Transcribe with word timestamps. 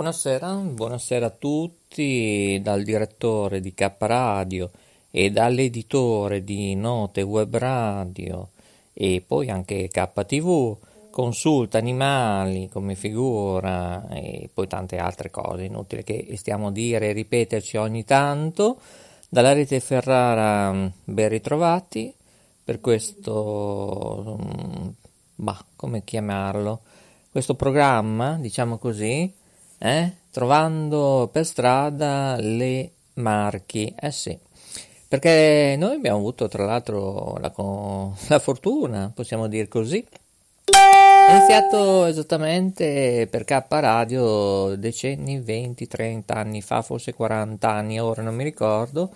Buonasera, 0.00 0.54
buonasera 0.54 1.26
a 1.26 1.30
tutti 1.30 2.58
dal 2.62 2.82
direttore 2.82 3.60
di 3.60 3.74
K 3.74 3.96
Radio 3.98 4.70
e 5.10 5.30
dall'editore 5.30 6.42
di 6.42 6.74
Note 6.74 7.20
Web 7.20 7.54
Radio 7.58 8.48
e 8.94 9.22
poi 9.24 9.50
anche 9.50 9.88
KTV, 9.88 10.76
consulta 11.10 11.76
animali 11.76 12.70
come 12.70 12.94
figura 12.94 14.08
e 14.08 14.48
poi 14.50 14.66
tante 14.66 14.96
altre 14.96 15.28
cose, 15.30 15.64
inutile 15.64 16.02
che 16.02 16.34
stiamo 16.38 16.68
a 16.68 16.72
dire 16.72 17.10
e 17.10 17.12
ripeterci 17.12 17.76
ogni 17.76 18.06
tanto. 18.06 18.80
Dalla 19.28 19.52
rete 19.52 19.80
Ferrara 19.80 20.90
ben 21.04 21.28
ritrovati 21.28 22.10
per 22.64 22.80
questo, 22.80 24.38
bah, 25.34 25.62
come 25.76 26.04
chiamarlo, 26.04 26.80
questo 27.30 27.54
programma, 27.54 28.38
diciamo 28.38 28.78
così, 28.78 29.36
eh? 29.80 30.12
trovando 30.30 31.28
per 31.32 31.44
strada 31.46 32.36
le 32.38 32.90
marchi. 33.14 33.92
Eh 33.98 34.12
sì, 34.12 34.38
perché 35.08 35.74
noi 35.78 35.96
abbiamo 35.96 36.18
avuto 36.18 36.48
tra 36.48 36.64
l'altro 36.64 37.36
la, 37.40 37.52
la 38.28 38.38
fortuna, 38.38 39.10
possiamo 39.14 39.48
dire 39.48 39.68
così, 39.68 40.06
è 40.70 41.34
iniziato 41.36 42.04
esattamente 42.06 43.26
per 43.30 43.44
K 43.44 43.64
Radio 43.68 44.74
decenni, 44.76 45.40
20, 45.40 45.86
30 45.86 46.34
anni 46.34 46.60
fa, 46.60 46.82
forse 46.82 47.14
40 47.14 47.70
anni, 47.70 48.00
ora 48.00 48.22
non 48.22 48.34
mi 48.34 48.44
ricordo. 48.44 49.10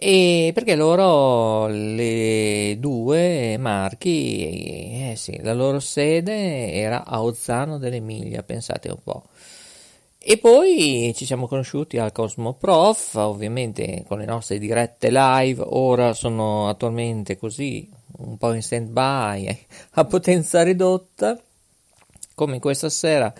E 0.00 0.52
perché 0.54 0.76
loro, 0.76 1.66
le 1.66 2.76
due 2.78 3.56
marchi, 3.58 5.10
eh 5.10 5.14
sì, 5.16 5.40
la 5.42 5.52
loro 5.52 5.80
sede 5.80 6.72
era 6.72 7.04
a 7.04 7.20
Ozzano 7.20 7.78
dell'Emilia, 7.78 8.44
pensate 8.44 8.90
un 8.90 9.02
po'. 9.02 9.24
E 10.20 10.38
poi 10.38 11.12
ci 11.16 11.24
siamo 11.24 11.48
conosciuti 11.48 11.98
al 11.98 12.12
Cosmo 12.12 12.54
Prof, 12.54 13.16
ovviamente 13.16 14.04
con 14.06 14.18
le 14.18 14.24
nostre 14.24 14.58
dirette 14.58 15.10
live, 15.10 15.64
ora 15.66 16.12
sono 16.12 16.68
attualmente 16.68 17.36
così 17.36 17.90
un 18.18 18.36
po' 18.36 18.52
in 18.52 18.62
stand 18.62 18.90
by 18.90 19.66
a 19.94 20.04
potenza 20.04 20.62
ridotta, 20.62 21.40
come 22.36 22.60
questa 22.60 22.88
sera 22.88 23.34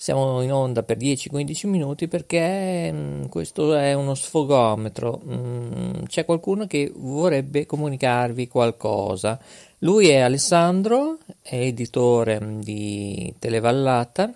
siamo 0.00 0.40
in 0.40 0.50
onda 0.50 0.82
per 0.82 0.96
10-15 0.96 1.68
minuti 1.68 2.08
perché 2.08 2.90
mh, 2.90 2.96
mm, 2.96 3.24
questo 3.26 3.74
è 3.74 3.92
uno 3.92 4.14
sfogometro, 4.14 5.20
mh, 5.22 5.34
mm, 5.34 5.92
c'è 6.06 6.24
qualcuno 6.24 6.66
che 6.66 6.90
vorrebbe 6.96 7.66
comunicarvi 7.66 8.48
qualcosa. 8.48 9.38
Lui 9.80 10.08
è 10.08 10.20
Alessandro, 10.20 11.18
è 11.42 11.56
editore 11.56 12.40
mm, 12.40 12.60
di 12.60 13.34
Televallata 13.38 14.32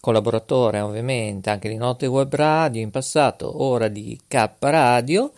collaboratore 0.00 0.80
ovviamente 0.80 1.50
anche 1.50 1.68
di 1.68 1.76
Note 1.76 2.06
Web 2.06 2.34
Radio 2.34 2.82
in 2.82 2.90
passato, 2.90 3.62
ora 3.62 3.86
di 3.86 4.18
K 4.26 4.50
Radio. 4.58 5.30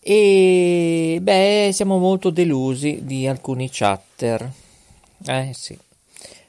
E 0.00 1.18
beh, 1.22 1.70
siamo 1.72 1.98
molto 1.98 2.30
delusi 2.30 3.04
di 3.04 3.28
alcuni 3.28 3.68
chatter. 3.70 4.50
Eh 5.24 5.52
sì. 5.54 5.78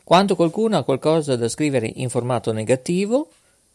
Quando 0.03 0.35
qualcuno 0.35 0.77
ha 0.77 0.83
qualcosa 0.83 1.37
da 1.37 1.47
scrivere 1.47 1.89
in 1.95 2.09
formato 2.09 2.51
negativo, 2.51 3.29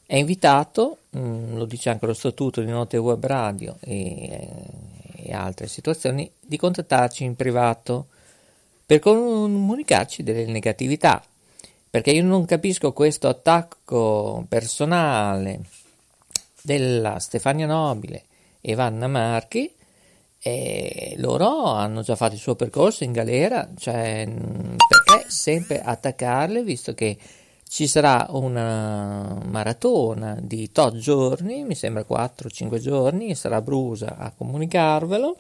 è 0.05 0.17
invitato, 0.17 0.99
mm, 1.17 1.57
lo 1.57 1.65
dice 1.65 1.89
anche 1.89 2.05
lo 2.05 2.13
statuto 2.13 2.61
di 2.61 2.71
Note 2.71 2.99
Web 2.99 3.25
Radio 3.25 3.77
e, 3.81 4.49
e 5.17 5.33
altre 5.33 5.69
situazioni, 5.69 6.31
di 6.39 6.59
contattarci 6.59 7.25
in 7.25 7.35
privato 7.35 8.09
per 8.85 8.99
comunicarci 8.99 10.23
delle 10.23 10.45
negatività. 10.45 11.25
Perché 11.91 12.11
io 12.11 12.25
non 12.25 12.45
capisco 12.45 12.93
questo 12.93 13.29
attacco 13.29 14.45
personale 14.49 15.61
della 16.61 17.19
Stefania 17.19 17.67
Nobile 17.67 18.25
e 18.61 18.75
Vanna 18.75 19.09
Marchi 19.09 19.73
e 20.41 21.15
loro 21.19 21.65
hanno 21.65 22.03
già 22.03 22.15
fatto 22.15 22.35
il 22.35 22.41
suo 22.41 22.55
percorso 22.55 23.05
in 23.05 23.13
galera, 23.13 23.69
cioè 23.77 24.27
perché 24.27 25.29
sempre 25.29 25.83
attaccarle 25.83 26.63
visto 26.63 26.95
che 26.95 27.19
ci 27.69 27.87
sarà 27.87 28.27
una 28.31 29.39
maratona 29.45 30.39
di 30.41 30.73
tot 30.73 30.97
giorni, 30.97 31.65
mi 31.65 31.75
sembra 31.75 32.05
4-5 32.09 32.79
giorni, 32.79 33.35
sarà 33.35 33.61
Brusa 33.61 34.17
a 34.17 34.33
comunicarvelo. 34.33 35.37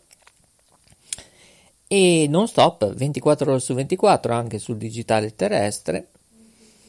E 1.90 2.26
non 2.28 2.46
stop 2.46 2.92
24 2.92 3.50
ore 3.50 3.60
su 3.60 3.72
24 3.72 4.34
anche 4.34 4.58
sul 4.58 4.76
digitale 4.76 5.34
terrestre. 5.34 6.08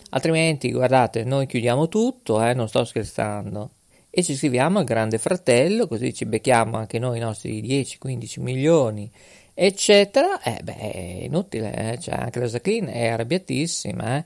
Altrimenti, 0.09 0.71
guardate, 0.73 1.23
noi 1.23 1.47
chiudiamo 1.47 1.87
tutto, 1.87 2.43
eh, 2.43 2.53
non 2.53 2.67
sto 2.67 2.83
scherzando, 2.83 3.69
e 4.09 4.23
ci 4.23 4.31
iscriviamo 4.31 4.79
al 4.79 4.85
Grande 4.85 5.17
Fratello, 5.17 5.87
così 5.87 6.13
ci 6.13 6.25
becchiamo 6.25 6.77
anche 6.77 6.99
noi 6.99 7.17
i 7.17 7.21
nostri 7.21 7.61
10-15 7.61 8.41
milioni, 8.41 9.09
eccetera. 9.53 10.41
Eh, 10.41 10.59
beh, 10.63 10.75
è 10.77 11.19
inutile, 11.23 11.73
eh? 11.93 11.99
cioè, 11.99 12.15
anche 12.15 12.39
la 12.39 12.47
Jacqueline 12.47 12.91
è 12.91 13.07
arrabbiatissima, 13.07 14.17
eh. 14.17 14.25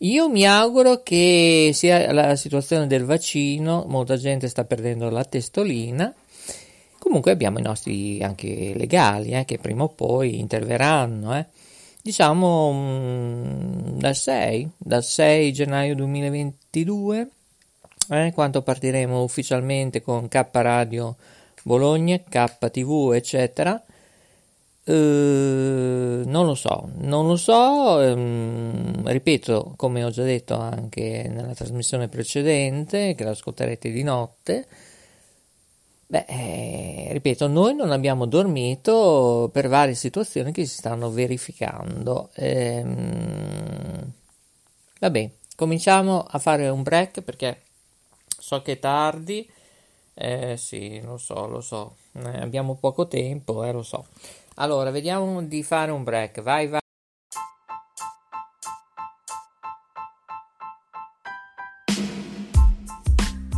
Io 0.00 0.28
mi 0.28 0.46
auguro 0.46 1.02
che 1.02 1.70
sia 1.72 2.12
la 2.12 2.36
situazione 2.36 2.86
del 2.86 3.04
vaccino, 3.04 3.84
molta 3.88 4.16
gente 4.16 4.46
sta 4.48 4.64
perdendo 4.64 5.08
la 5.08 5.24
testolina. 5.24 6.14
Comunque 6.98 7.30
abbiamo 7.30 7.58
i 7.58 7.62
nostri 7.62 8.22
anche 8.22 8.74
legali 8.76 9.30
eh, 9.30 9.46
che 9.46 9.58
prima 9.58 9.84
o 9.84 9.88
poi 9.88 10.38
interverranno. 10.38 11.36
Eh 11.36 11.46
diciamo 12.06 12.72
mm, 12.72 13.98
dal 13.98 14.14
6, 14.14 14.70
dal 14.78 15.02
6 15.02 15.52
gennaio 15.52 15.96
2022, 15.96 17.30
eh, 18.10 18.32
quando 18.34 18.62
partiremo 18.62 19.22
ufficialmente 19.22 20.02
con 20.02 20.28
K 20.28 20.46
Radio 20.52 21.16
Bologna, 21.62 22.18
KTV, 22.18 23.12
eccetera. 23.14 23.82
Uh, 24.84 26.22
non 26.24 26.46
lo 26.46 26.54
so, 26.54 26.88
non 26.98 27.26
lo 27.26 27.34
so, 27.34 27.96
um, 27.98 29.02
ripeto, 29.04 29.74
come 29.76 30.04
ho 30.04 30.10
già 30.10 30.22
detto 30.22 30.56
anche 30.56 31.26
nella 31.28 31.54
trasmissione 31.54 32.06
precedente, 32.06 33.16
che 33.16 33.24
l'ascolterete 33.24 33.90
di 33.90 34.04
notte, 34.04 34.66
Beh, 36.08 36.24
eh, 36.28 37.08
ripeto, 37.10 37.48
noi 37.48 37.74
non 37.74 37.90
abbiamo 37.90 38.26
dormito 38.26 39.50
per 39.52 39.66
varie 39.68 39.94
situazioni 39.94 40.52
che 40.52 40.64
si 40.64 40.76
stanno 40.76 41.10
verificando. 41.10 42.30
Ehm, 42.34 44.12
vabbè, 45.00 45.30
cominciamo 45.56 46.22
a 46.22 46.38
fare 46.38 46.68
un 46.68 46.82
break 46.84 47.22
perché 47.22 47.62
so 48.46 48.62
che 48.62 48.72
è 48.72 48.78
tardi. 48.78 49.48
Eh, 50.14 50.56
sì, 50.56 51.00
lo 51.00 51.18
so, 51.18 51.48
lo 51.48 51.60
so. 51.60 51.96
Eh, 52.12 52.40
abbiamo 52.40 52.76
poco 52.76 53.08
tempo, 53.08 53.64
eh, 53.64 53.72
lo 53.72 53.82
so. 53.82 54.06
Allora, 54.54 54.92
vediamo 54.92 55.42
di 55.42 55.64
fare 55.64 55.90
un 55.90 56.04
break. 56.04 56.42
Vai, 56.42 56.68
vai. 56.68 56.78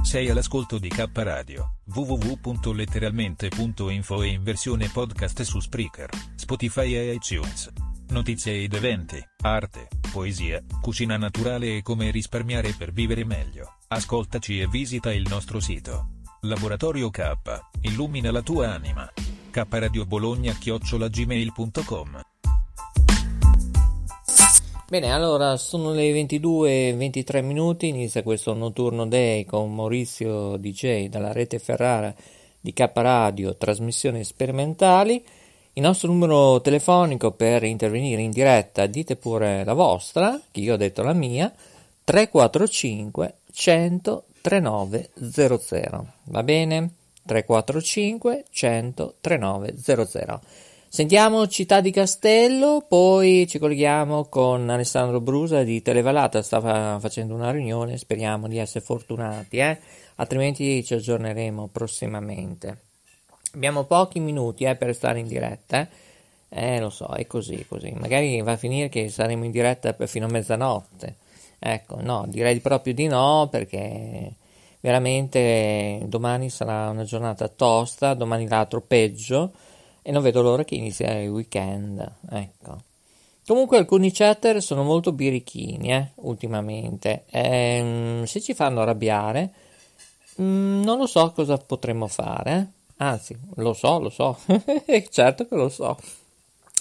Sei 0.02 0.30
all'ascolto 0.30 0.78
di 0.78 0.88
K 0.88 1.04
Radio, 1.12 1.74
www.letteralmente.info 1.94 4.22
e 4.22 4.28
in 4.28 4.42
versione 4.42 4.88
podcast 4.88 5.42
su 5.42 5.60
Spreaker, 5.60 6.08
Spotify 6.34 6.94
e 6.94 7.12
iTunes. 7.12 7.70
Notizie 8.08 8.62
ed 8.62 8.72
eventi, 8.72 9.22
arte, 9.42 9.88
poesia, 10.10 10.64
cucina 10.80 11.18
naturale 11.18 11.76
e 11.76 11.82
come 11.82 12.10
risparmiare 12.10 12.72
per 12.72 12.90
vivere 12.90 13.26
meglio. 13.26 13.77
Ascoltaci 13.90 14.60
e 14.60 14.68
visita 14.68 15.10
il 15.14 15.26
nostro 15.30 15.60
sito. 15.60 16.08
Laboratorio 16.42 17.08
K, 17.08 17.32
illumina 17.80 18.30
la 18.30 18.42
tua 18.42 18.74
anima. 18.74 19.10
K 19.50 19.66
Radio 19.70 20.04
Bologna 20.04 20.54
Bene, 24.90 25.10
allora 25.10 25.56
sono 25.56 25.94
le 25.94 26.12
22:23 26.12 27.42
minuti, 27.42 27.88
inizia 27.88 28.22
questo 28.22 28.52
notturno 28.52 29.06
day 29.06 29.46
con 29.46 29.74
Maurizio 29.74 30.58
DJ 30.58 31.08
dalla 31.08 31.32
rete 31.32 31.58
Ferrara 31.58 32.14
di 32.60 32.74
K 32.74 32.90
Radio, 32.92 33.56
trasmissioni 33.56 34.22
sperimentali. 34.22 35.24
Il 35.72 35.82
nostro 35.82 36.12
numero 36.12 36.60
telefonico 36.60 37.30
per 37.30 37.62
intervenire 37.64 38.20
in 38.20 38.32
diretta, 38.32 38.84
dite 38.84 39.16
pure 39.16 39.64
la 39.64 39.72
vostra, 39.72 40.38
che 40.50 40.60
io 40.60 40.74
ho 40.74 40.76
detto 40.76 41.02
la 41.02 41.14
mia, 41.14 41.50
345 42.08 43.34
100 43.52 44.24
3900. 44.40 46.12
Va 46.24 46.42
bene? 46.42 46.94
345 47.26 48.44
100 48.48 49.16
3900. 49.20 50.40
Sentiamo 50.88 51.46
Città 51.48 51.82
di 51.82 51.90
Castello, 51.90 52.86
poi 52.88 53.46
ci 53.46 53.58
colleghiamo 53.58 54.24
con 54.24 54.70
Alessandro 54.70 55.20
Brusa 55.20 55.62
di 55.64 55.82
Televalata, 55.82 56.40
stava 56.40 56.96
facendo 56.98 57.34
una 57.34 57.50
riunione, 57.50 57.98
speriamo 57.98 58.48
di 58.48 58.56
essere 58.56 58.82
fortunati, 58.82 59.58
eh? 59.58 59.78
altrimenti 60.14 60.82
ci 60.82 60.94
aggiorneremo 60.94 61.68
prossimamente. 61.70 62.84
Abbiamo 63.52 63.84
pochi 63.84 64.18
minuti 64.18 64.64
eh, 64.64 64.76
per 64.76 64.94
stare 64.94 65.18
in 65.18 65.26
diretta, 65.26 65.86
eh? 66.48 66.76
eh 66.76 66.80
lo 66.80 66.88
so, 66.88 67.08
è 67.08 67.26
così, 67.26 67.66
così. 67.68 67.92
Magari 67.98 68.40
va 68.40 68.52
a 68.52 68.56
finire 68.56 68.88
che 68.88 69.10
saremo 69.10 69.44
in 69.44 69.50
diretta 69.50 69.94
fino 70.06 70.24
a 70.24 70.30
mezzanotte. 70.30 71.26
Ecco, 71.58 72.00
no, 72.00 72.24
direi 72.28 72.60
proprio 72.60 72.94
di 72.94 73.06
no 73.06 73.48
perché 73.50 74.34
veramente 74.80 76.04
domani 76.06 76.50
sarà 76.50 76.90
una 76.90 77.04
giornata 77.04 77.48
tosta, 77.48 78.14
domani 78.14 78.46
l'altro 78.46 78.80
peggio 78.80 79.52
e 80.02 80.12
non 80.12 80.22
vedo 80.22 80.40
l'ora 80.40 80.64
che 80.64 80.76
inizi 80.76 81.02
il 81.02 81.28
weekend, 81.28 82.12
ecco. 82.30 82.86
Comunque 83.48 83.78
alcuni 83.78 84.12
chatter 84.12 84.62
sono 84.62 84.82
molto 84.82 85.12
birichini, 85.12 85.90
eh, 85.90 86.10
ultimamente. 86.16 87.24
Ehm, 87.30 88.24
se 88.24 88.42
ci 88.42 88.52
fanno 88.52 88.82
arrabbiare, 88.82 89.52
mm, 90.40 90.82
non 90.82 90.98
lo 90.98 91.06
so 91.06 91.32
cosa 91.32 91.56
potremmo 91.56 92.08
fare. 92.08 92.52
Eh. 92.52 92.66
Anzi, 92.98 93.38
lo 93.54 93.72
so, 93.72 94.00
lo 94.00 94.10
so. 94.10 94.38
certo 95.08 95.46
che 95.46 95.54
lo 95.54 95.70
so. 95.70 95.98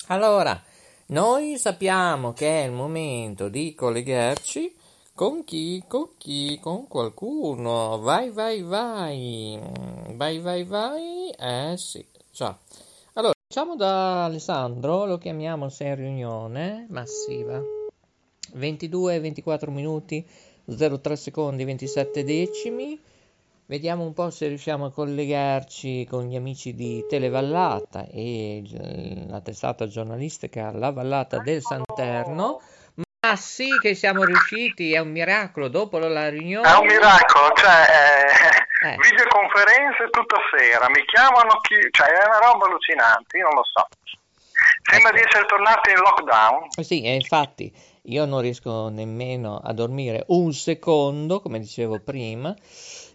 Allora, 0.08 0.62
noi 1.08 1.58
sappiamo 1.58 2.34
che 2.34 2.64
è 2.64 2.66
il 2.66 2.72
momento 2.72 3.50
di 3.50 3.74
collegarci 3.74 4.76
con 5.14 5.44
chi? 5.44 5.84
Con 5.88 6.10
chi? 6.18 6.60
Con 6.62 6.88
qualcuno. 6.88 8.00
Vai, 8.00 8.30
vai, 8.30 8.62
vai. 8.62 9.60
Vai, 10.14 10.40
vai, 10.40 10.64
vai. 10.64 11.30
Eh 11.32 11.76
sì, 11.78 12.06
già. 12.32 12.58
Facciamo 13.50 13.78
da 13.78 14.26
Alessandro, 14.26 15.06
lo 15.06 15.18
chiamiamo 15.18 15.70
se 15.70 15.86
in 15.86 15.96
riunione 15.96 16.86
massiva. 16.90 17.64
22 18.54 19.20
24 19.22 19.72
minuti 19.72 20.28
03 20.66 21.16
secondi 21.16 21.64
27 21.64 22.26
decimi. 22.26 23.00
Vediamo 23.70 24.06
un 24.06 24.14
po' 24.14 24.30
se 24.30 24.48
riusciamo 24.48 24.86
a 24.86 24.92
collegarci 24.94 26.08
con 26.10 26.24
gli 26.30 26.38
amici 26.38 26.74
di 26.74 27.06
Televallata 27.06 28.06
e 28.10 28.64
la 29.28 29.42
testata 29.42 29.88
giornalistica 29.88 30.72
La 30.72 30.92
Vallata 30.92 31.40
del 31.40 31.62
Santerno. 31.62 32.62
Ma 32.96 33.36
sì 33.36 33.68
che 33.82 33.94
siamo 33.94 34.24
riusciti, 34.24 34.94
è 34.94 35.00
un 35.00 35.12
miracolo 35.12 35.68
dopo 35.68 35.98
la 35.98 36.30
riunione. 36.30 36.66
È 36.66 36.78
un 36.78 36.86
miracolo, 36.86 37.52
cioè 37.56 37.84
eh, 37.92 38.88
eh. 38.88 38.96
videoconferenze 39.04 40.08
tutta 40.12 40.38
sera, 40.56 40.88
mi 40.88 41.04
chiamano 41.04 41.60
chi, 41.60 41.76
cioè 41.92 42.08
è 42.08 42.26
una 42.26 42.40
roba 42.40 42.68
allucinante, 42.68 43.38
io 43.38 43.48
non 43.48 43.56
lo 43.56 43.64
so. 43.66 43.86
Sembra 44.90 45.10
ecco. 45.10 45.18
di 45.18 45.24
essere 45.28 45.46
tornati 45.46 45.90
in 45.90 45.98
lockdown. 45.98 46.68
Eh 46.78 46.84
sì, 46.84 47.04
e 47.04 47.16
infatti 47.16 47.74
io 48.04 48.24
non 48.24 48.40
riesco 48.40 48.88
nemmeno 48.88 49.60
a 49.62 49.74
dormire 49.74 50.24
un 50.28 50.54
secondo, 50.54 51.42
come 51.42 51.60
dicevo 51.60 52.00
prima, 52.00 52.56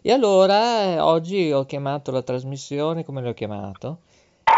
e 0.03 0.11
allora 0.11 0.83
eh, 0.83 0.99
oggi 0.99 1.53
ho 1.53 1.65
chiamato 1.65 2.11
la 2.11 2.23
trasmissione, 2.23 3.05
come 3.05 3.23
l'ho 3.23 3.33
chiamato? 3.33 3.99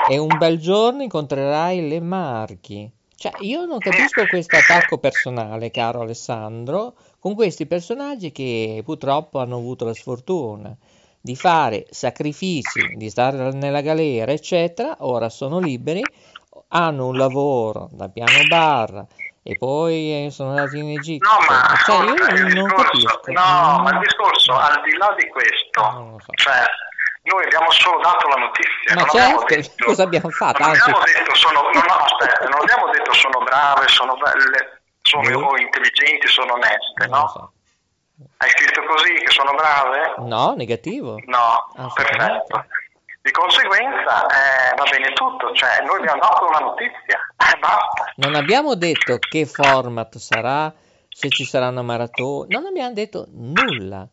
E 0.09 0.17
un 0.17 0.39
bel 0.39 0.59
giorno 0.59 1.03
incontrerai 1.03 1.87
le 1.87 2.01
Marchi. 2.01 2.91
Cioè, 3.15 3.33
io 3.41 3.67
non 3.67 3.79
capisco 3.79 4.27
questo 4.27 4.57
attacco 4.57 4.97
personale, 4.99 5.71
caro 5.71 6.01
Alessandro, 6.01 6.95
con 7.19 7.35
questi 7.35 7.67
personaggi 7.67 8.33
che 8.33 8.81
purtroppo 8.85 9.39
hanno 9.39 9.57
avuto 9.57 9.85
la 9.85 9.95
sfortuna 9.95 10.75
di 11.21 11.37
fare 11.37 11.87
sacrifici, 11.91 12.97
di 12.97 13.09
stare 13.11 13.53
nella 13.53 13.81
galera, 13.83 14.33
eccetera, 14.33 14.97
ora 15.01 15.29
sono 15.29 15.59
liberi, 15.59 16.03
hanno 16.69 17.07
un 17.07 17.17
lavoro 17.17 17.89
da 17.93 18.09
piano 18.09 18.47
bar 18.49 19.07
e 19.47 19.57
poi 19.59 20.27
sono 20.31 20.51
andati 20.51 20.79
in 20.79 20.97
Egitto. 20.97 21.29
No, 21.29 21.37
ma 21.47 21.77
cioè, 21.85 22.07
io 22.07 22.15
non, 22.15 22.53
non 22.53 22.69
capisco. 22.69 23.21
No, 23.27 23.83
ma 23.83 23.91
il 23.91 23.99
discorso, 23.99 24.57
al 24.57 24.81
di 24.83 24.97
là 24.97 25.15
di 25.19 25.29
questo, 25.29 26.19
so. 26.19 26.33
cioè, 26.33 26.65
noi 27.25 27.45
abbiamo 27.45 27.71
solo 27.71 28.01
dato 28.01 28.27
la 28.29 28.37
notizia. 28.37 28.95
Ma 28.95 29.05
certo, 29.07 29.45
detto, 29.47 29.85
cosa 29.85 30.03
abbiamo 30.03 30.31
fatto? 30.31 30.63
Non 30.63 30.71
abbiamo 30.71 31.05
detto 31.05 31.35
sono, 31.35 31.61
no, 31.61 31.81
no, 31.81 31.95
aspetta, 31.95 32.45
non 32.49 32.61
abbiamo 32.63 32.91
detto 32.91 33.13
sono 33.13 33.39
brave, 33.45 33.89
sono 33.89 34.17
belle, 34.17 34.81
sono 35.03 35.29
no. 35.29 35.57
intelligenti, 35.59 36.27
sono 36.27 36.55
oneste, 36.55 37.07
no? 37.09 37.29
So. 37.29 37.53
Hai 38.39 38.49
scritto 38.49 38.83
così 38.85 39.13
che 39.13 39.31
sono 39.31 39.53
brave? 39.53 40.15
No, 40.19 40.55
negativo. 40.57 41.21
No, 41.27 41.93
perfetto. 41.95 42.65
Di 43.25 43.31
conseguenza 43.31 44.27
eh, 44.27 44.75
va 44.77 44.85
bene 44.91 45.11
tutto, 45.15 45.51
cioè 45.55 45.83
noi 45.87 45.97
abbiamo 45.97 46.21
dato 46.21 46.47
una 46.47 46.59
notizia, 46.59 47.19
eh, 47.39 47.59
basta. 47.59 48.13
Non 48.17 48.35
abbiamo 48.35 48.75
detto 48.75 49.17
che 49.17 49.47
format 49.47 50.19
sarà, 50.19 50.71
se 51.09 51.31
ci 51.31 51.47
sarà 51.47 51.69
una 51.69 51.81
maratona, 51.81 52.59
non 52.59 52.67
abbiamo 52.67 52.93
detto 52.93 53.27
nulla. 53.31 54.07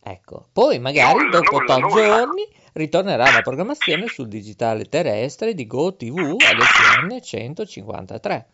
Ecco, 0.00 0.46
poi 0.52 0.78
magari 0.78 1.12
nulla, 1.12 1.40
dopo 1.40 1.58
nulla, 1.58 1.74
8 1.74 1.88
nulla. 1.88 2.04
giorni 2.04 2.48
ritornerà 2.74 3.32
la 3.32 3.40
programmazione 3.42 4.06
sul 4.06 4.28
digitale 4.28 4.84
terrestre 4.84 5.54
di 5.54 5.66
GoTV 5.66 6.36
ad 6.38 7.20
153. 7.20 8.46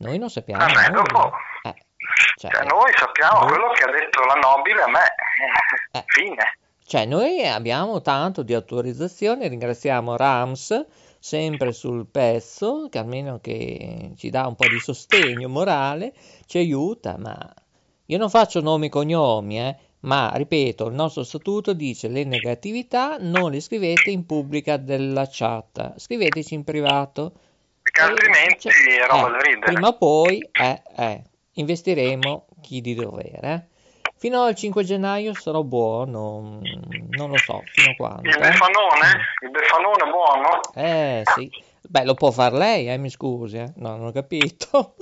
Noi 0.00 0.18
non 0.18 0.28
sappiamo. 0.28 0.66
Vabbè, 0.66 0.90
dopo, 0.90 1.32
eh, 1.62 1.74
cioè, 2.36 2.50
cioè, 2.50 2.64
noi 2.66 2.92
sappiamo 2.94 3.38
noi... 3.38 3.48
quello 3.48 3.70
che 3.70 3.84
ha 3.84 3.90
detto 3.90 4.22
la 4.22 4.34
nobile 4.34 4.82
a 4.82 4.88
me. 4.88 5.04
Eh. 5.92 6.04
Fine. 6.08 6.58
Cioè, 6.88 7.04
noi 7.04 7.44
abbiamo 7.44 8.00
tanto 8.00 8.44
di 8.44 8.54
autorizzazione, 8.54 9.48
ringraziamo 9.48 10.16
Rams 10.16 10.86
sempre 11.18 11.72
sul 11.72 12.06
pezzo, 12.06 12.86
che 12.88 12.98
almeno 12.98 13.40
che 13.40 14.12
ci 14.16 14.30
dà 14.30 14.46
un 14.46 14.54
po' 14.54 14.68
di 14.68 14.78
sostegno 14.78 15.48
morale, 15.48 16.14
ci 16.46 16.58
aiuta, 16.58 17.16
ma 17.18 17.36
io 18.04 18.18
non 18.18 18.30
faccio 18.30 18.60
nomi 18.60 18.86
e 18.86 18.90
cognomi, 18.90 19.58
eh, 19.58 19.76
ma 20.00 20.30
ripeto, 20.32 20.86
il 20.86 20.94
nostro 20.94 21.24
statuto 21.24 21.72
dice 21.72 22.06
le 22.06 22.22
negatività 22.22 23.16
non 23.18 23.50
le 23.50 23.60
scrivete 23.60 24.10
in 24.10 24.24
pubblica 24.24 24.76
della 24.76 25.26
chat, 25.28 25.94
scriveteci 25.96 26.54
in 26.54 26.62
privato. 26.62 27.32
Perché 27.82 28.00
altrimenti 28.00 28.70
cioè, 28.70 29.02
è 29.02 29.06
roba 29.08 29.26
eh, 29.26 29.30
da 29.32 29.38
ridere. 29.38 29.72
Prima 29.72 29.88
o 29.88 29.96
poi 29.96 30.48
eh, 30.52 30.82
eh, 30.96 31.22
investiremo 31.54 32.46
chi 32.60 32.80
di 32.80 32.94
dovere. 32.94 33.70
Fino 34.18 34.42
al 34.42 34.54
5 34.54 34.82
gennaio 34.82 35.34
sarò 35.34 35.62
buono, 35.62 36.58
non 37.10 37.30
lo 37.30 37.36
so, 37.36 37.62
fino 37.66 37.90
a 37.90 37.94
quando. 37.96 38.28
Il 38.28 38.38
befanone? 38.38 39.26
Il 39.42 39.50
befanone 39.50 40.04
è 40.04 40.10
buono? 40.10 40.60
Eh 40.74 41.22
sì, 41.34 41.50
beh 41.82 42.04
lo 42.04 42.14
può 42.14 42.30
far 42.30 42.54
lei, 42.54 42.88
eh, 42.88 42.96
mi 42.96 43.10
scusi, 43.10 43.58
eh. 43.58 43.72
no, 43.76 43.96
non 43.96 44.06
ho 44.06 44.12
capito. 44.12 44.94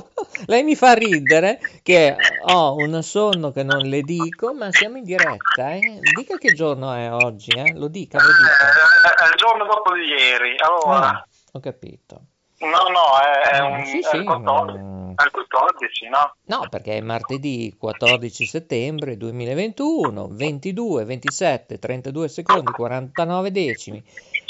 lei 0.46 0.62
mi 0.62 0.74
fa 0.76 0.94
ridere 0.94 1.60
che 1.82 2.16
ho 2.46 2.74
un 2.76 3.02
sonno 3.02 3.50
che 3.50 3.62
non 3.62 3.80
le 3.80 4.00
dico, 4.00 4.54
ma 4.54 4.72
siamo 4.72 4.96
in 4.96 5.04
diretta, 5.04 5.72
eh. 5.72 6.00
Dica 6.16 6.38
che 6.38 6.54
giorno 6.54 6.90
è 6.94 7.12
oggi, 7.12 7.50
eh. 7.50 7.74
Lo 7.74 7.88
dica, 7.88 8.18
lo 8.18 8.28
dica. 8.28 9.10
Eh, 9.10 9.24
è 9.24 9.28
il 9.28 9.36
giorno 9.36 9.66
dopo 9.66 9.92
di 9.92 10.06
ieri, 10.06 10.56
allora... 10.56 11.08
Ah, 11.08 11.26
ho 11.52 11.60
capito. 11.60 12.22
No, 12.60 12.88
no, 12.88 13.20
è, 13.20 13.56
è 13.56 13.58
un... 13.60 13.84
Sì, 13.84 14.00
sì, 14.00 14.16
è 14.16 14.22
14. 14.24 15.03
Al 15.16 15.30
14, 15.30 16.08
no? 16.08 16.34
No, 16.44 16.68
perché 16.68 16.96
è 16.96 17.00
martedì 17.00 17.74
14 17.78 18.46
settembre 18.46 19.16
2021, 19.16 20.28
22, 20.30 21.04
27, 21.04 21.78
32 21.78 22.28
secondi, 22.28 22.72
49 22.72 23.50
decimi. 23.50 24.02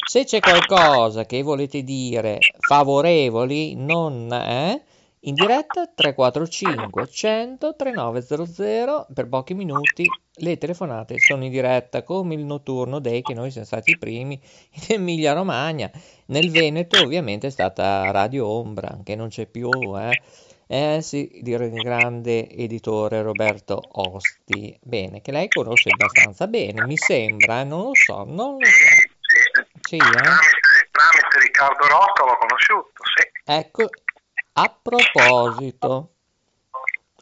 Se 0.06 0.25
c'è 0.25 0.40
qualcosa 0.40 1.25
che 1.25 1.42
volete 1.42 1.83
dire 1.83 2.38
favorevoli, 2.61 3.75
non 3.75 4.33
è... 4.33 4.73
Eh, 4.73 4.92
in 5.26 5.35
diretta 5.35 5.87
345 5.87 7.09
100 7.09 7.76
3900 7.76 9.06
per 9.14 9.28
pochi 9.28 9.54
minuti 9.54 10.04
le 10.37 10.59
telefonate 10.59 11.18
sono 11.18 11.44
in 11.44 11.50
diretta 11.50 12.02
come 12.02 12.35
il 12.35 12.44
notturno 12.44 12.99
day 12.99 13.23
che 13.23 13.33
noi 13.33 13.50
siamo 13.50 13.66
stati 13.66 13.92
i 13.92 13.99
primi 13.99 14.38
in 14.73 14.83
Emilia 14.88 15.33
Romagna 15.33 15.90
nel 16.26 16.50
Veneto 16.50 17.02
ovviamente 17.02 17.47
è 17.47 17.50
stata 17.50 18.11
Radio 18.11 18.47
Ombra 18.47 18.99
che 19.02 19.16
non 19.16 19.28
c'è 19.28 19.47
più 19.47 19.71
eh 19.97 20.21
eh 20.66 21.00
sì, 21.02 21.40
il 21.42 21.83
grande 21.83 22.49
editore 22.49 23.23
Roberto 23.23 23.80
Osti. 23.92 24.76
Bene, 24.80 25.21
che 25.21 25.33
lei 25.33 25.49
conosce 25.49 25.90
abbastanza 25.90 26.47
bene, 26.47 26.87
mi 26.87 26.97
sembra, 26.97 27.64
non 27.64 27.83
lo 27.85 27.94
so, 27.94 28.25
non 28.25 28.56
lo 28.59 28.64
so. 28.64 29.64
Sì, 29.80 29.97
eh? 29.97 29.99
tramite, 29.99 30.88
tramite 30.90 31.38
Riccardo 31.42 31.87
Rocco 31.87 32.25
l'ho 32.25 32.38
conosciuto, 32.38 33.02
sì. 33.14 33.28
Ecco, 33.44 33.88
a 34.54 34.78
proposito, 34.83 36.11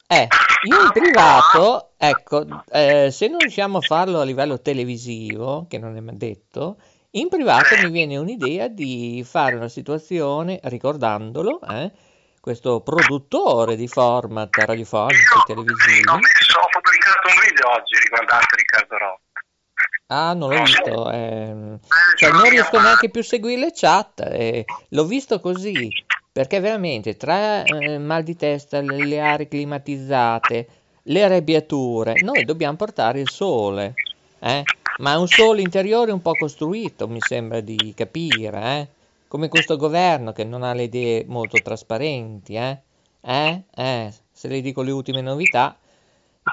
eh, 0.06 0.28
io 0.64 0.82
in 0.82 0.90
privato, 0.92 1.92
ecco, 1.96 2.44
eh, 2.70 3.10
se 3.10 3.28
non 3.28 3.38
riusciamo 3.38 3.78
a 3.78 3.80
farlo 3.80 4.20
a 4.20 4.24
livello 4.24 4.60
televisivo, 4.60 5.66
che 5.68 5.78
non 5.78 5.96
è 5.96 6.00
mai 6.00 6.16
detto, 6.18 6.76
in 7.12 7.28
privato 7.28 7.74
mi 7.82 7.90
viene 7.90 8.16
un'idea 8.16 8.68
di 8.68 9.24
fare 9.26 9.56
una 9.56 9.68
situazione 9.68 10.60
ricordandolo, 10.64 11.60
eh, 11.62 11.90
questo 12.42 12.80
produttore 12.80 13.76
di 13.76 13.86
format 13.86 14.52
radiofonici 14.52 15.22
e 15.22 15.46
televisivi. 15.46 15.92
Sì, 15.94 16.08
ho, 16.08 16.14
ho 16.14 16.68
pubblicato 16.72 17.28
un 17.28 17.34
video 17.46 17.70
oggi 17.70 17.98
riguardante 18.02 18.56
Riccardo 18.56 18.98
Rotti. 18.98 19.22
Ah, 20.08 20.34
non 20.34 20.50
l'ho 20.50 20.62
visto. 20.64 21.10
Eh, 21.12 21.78
cioè, 22.16 22.32
non 22.32 22.50
riesco 22.50 22.80
neanche 22.80 23.10
più 23.10 23.20
a 23.20 23.24
seguire 23.24 23.60
le 23.60 23.70
chat. 23.72 24.26
Eh, 24.28 24.64
l'ho 24.88 25.04
visto 25.04 25.38
così 25.38 25.88
perché 26.32 26.58
veramente 26.58 27.16
tra 27.16 27.62
eh, 27.62 27.98
mal 27.98 28.24
di 28.24 28.34
testa, 28.34 28.80
le, 28.80 29.06
le 29.06 29.20
aree 29.20 29.46
climatizzate, 29.46 30.68
le 31.00 31.22
arrabbiature, 31.22 32.14
noi 32.22 32.44
dobbiamo 32.44 32.76
portare 32.76 33.20
il 33.20 33.30
sole. 33.30 33.94
Eh? 34.40 34.64
Ma 34.98 35.12
è 35.12 35.16
un 35.16 35.28
sole 35.28 35.60
interiore 35.60 36.10
un 36.10 36.20
po' 36.20 36.34
costruito, 36.34 37.06
mi 37.06 37.20
sembra 37.20 37.60
di 37.60 37.92
capire, 37.96 38.60
eh? 38.60 38.88
Come 39.32 39.48
questo 39.48 39.78
governo 39.78 40.32
che 40.32 40.44
non 40.44 40.62
ha 40.62 40.74
le 40.74 40.82
idee 40.82 41.24
molto 41.26 41.56
trasparenti. 41.56 42.52
Eh? 42.52 42.82
Eh? 43.22 43.62
Eh? 43.74 44.12
Se 44.30 44.46
le 44.46 44.60
dico 44.60 44.82
le 44.82 44.90
ultime 44.90 45.22
novità, 45.22 45.74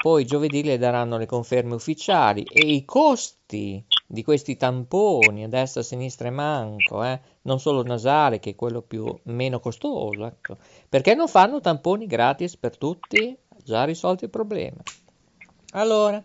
poi 0.02 0.24
giovedì 0.24 0.64
le 0.64 0.78
daranno 0.78 1.18
le 1.18 1.26
conferme 1.26 1.76
ufficiali 1.76 2.44
e 2.44 2.62
i 2.62 2.86
costi 2.86 3.84
di 4.08 4.24
questi 4.24 4.56
tamponi 4.56 5.44
a 5.44 5.50
destra, 5.50 5.82
a 5.82 5.84
sinistra 5.84 6.30
e 6.30 6.32
manco, 6.32 7.04
eh? 7.04 7.20
non 7.42 7.60
solo 7.60 7.84
nasale 7.84 8.40
che 8.40 8.52
è 8.52 8.56
quello 8.56 8.82
più, 8.82 9.14
meno 9.24 9.60
costoso, 9.60 10.26
ecco. 10.26 10.56
perché 10.88 11.16
non 11.16 11.28
fanno 11.28 11.60
tamponi 11.60 12.08
gratis 12.08 12.56
per 12.56 12.78
tutti? 12.78 13.38
Già 13.62 13.84
risolto 13.84 14.24
il 14.24 14.30
problema. 14.30 14.82
Allora, 15.72 16.24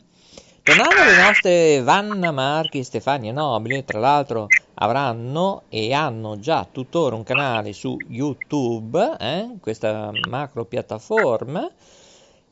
tornando 0.65 1.03
alle 1.03 1.23
nostre 1.23 1.83
Vanna 1.83 2.33
Marchi 2.33 2.79
e 2.79 2.85
Stefania 2.85 3.33
Nobili, 3.33 3.85
tra 3.85 3.99
l'altro 3.99 4.47
avranno 4.77 5.65
e 5.69 5.93
hanno 5.93 6.39
già 6.41 6.67
tuttora 6.71 7.15
un 7.15 7.23
canale 7.23 7.75
su 7.75 7.99
YouTube, 8.09 9.17
eh? 9.21 9.57
questa 9.61 10.11
macro 10.27 10.65
piattaforma, 10.65 11.71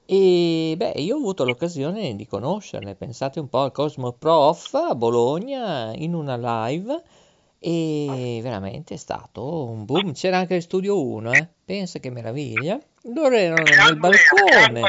e 0.04 0.74
beh, 0.76 0.92
io 0.96 1.14
ho 1.14 1.18
avuto 1.18 1.44
l'occasione 1.44 2.14
di 2.14 2.26
conoscerle, 2.26 2.94
pensate 2.96 3.40
un 3.40 3.48
po' 3.48 3.62
al 3.62 3.72
Cosmo 3.72 4.12
Prof 4.12 4.74
a 4.74 4.94
Bologna 4.94 5.92
in 5.94 6.12
una 6.12 6.66
live 6.68 7.02
e 7.58 8.40
veramente 8.42 8.92
è 8.94 8.98
stato 8.98 9.64
un 9.64 9.86
boom. 9.86 10.12
C'era 10.12 10.36
anche 10.36 10.56
il 10.56 10.62
Studio 10.62 11.02
1, 11.02 11.32
eh? 11.32 11.48
pensa 11.64 11.98
che 11.98 12.10
meraviglia. 12.10 12.78
Loro 13.14 13.34
erano 13.36 13.62
che 13.62 13.74
nel 13.74 13.96
balcone. 13.96 14.82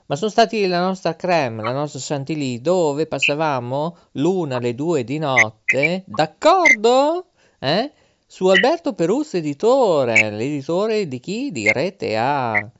ma 0.09 0.15
sono 0.15 0.31
stati 0.31 0.65
la 0.65 0.79
nostra 0.79 1.15
creme, 1.15 1.61
la 1.61 1.71
nostra 1.71 1.99
Chantilly, 2.01 2.61
dove 2.61 3.05
passavamo 3.05 3.95
l'una 4.13 4.55
alle 4.55 4.73
due 4.73 5.03
di 5.03 5.19
notte, 5.19 6.03
d'accordo? 6.07 7.27
Eh? 7.59 7.91
Su 8.25 8.47
Alberto 8.47 8.93
Peruzzo 8.93 9.37
editore, 9.37 10.31
l'editore 10.31 11.07
di 11.07 11.19
chi? 11.19 11.51
Di 11.51 11.71
Rete 11.71 12.17
A. 12.17 12.71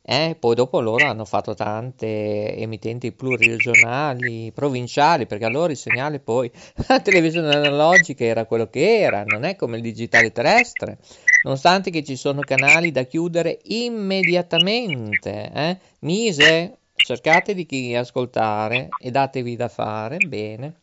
Eh, 0.00 0.36
poi 0.38 0.54
dopo 0.54 0.80
loro 0.80 1.04
hanno 1.04 1.24
fatto 1.24 1.52
tante 1.52 2.54
emittenti 2.56 3.10
pluriregionali, 3.10 4.52
provinciali, 4.52 5.26
perché 5.26 5.46
allora 5.46 5.72
il 5.72 5.76
segnale 5.76 6.20
poi, 6.20 6.48
la 6.86 7.00
televisione 7.00 7.56
analogica 7.56 8.24
era 8.24 8.44
quello 8.44 8.70
che 8.70 9.00
era, 9.00 9.24
non 9.24 9.42
è 9.42 9.56
come 9.56 9.78
il 9.78 9.82
digitale 9.82 10.30
terrestre, 10.30 10.98
nonostante 11.42 11.90
che 11.90 12.02
ci 12.04 12.16
sono 12.16 12.44
canali 12.44 12.90
da 12.90 13.04
chiudere 13.04 13.58
immediatamente. 13.64 15.50
Eh? 15.52 15.78
Mise, 16.00 16.78
cercate 17.02 17.54
di 17.54 17.66
chi 17.66 17.94
ascoltare 17.94 18.94
e 18.98 19.10
datevi 19.10 19.56
da 19.56 19.68
fare, 19.68 20.20
bene. 20.20 20.80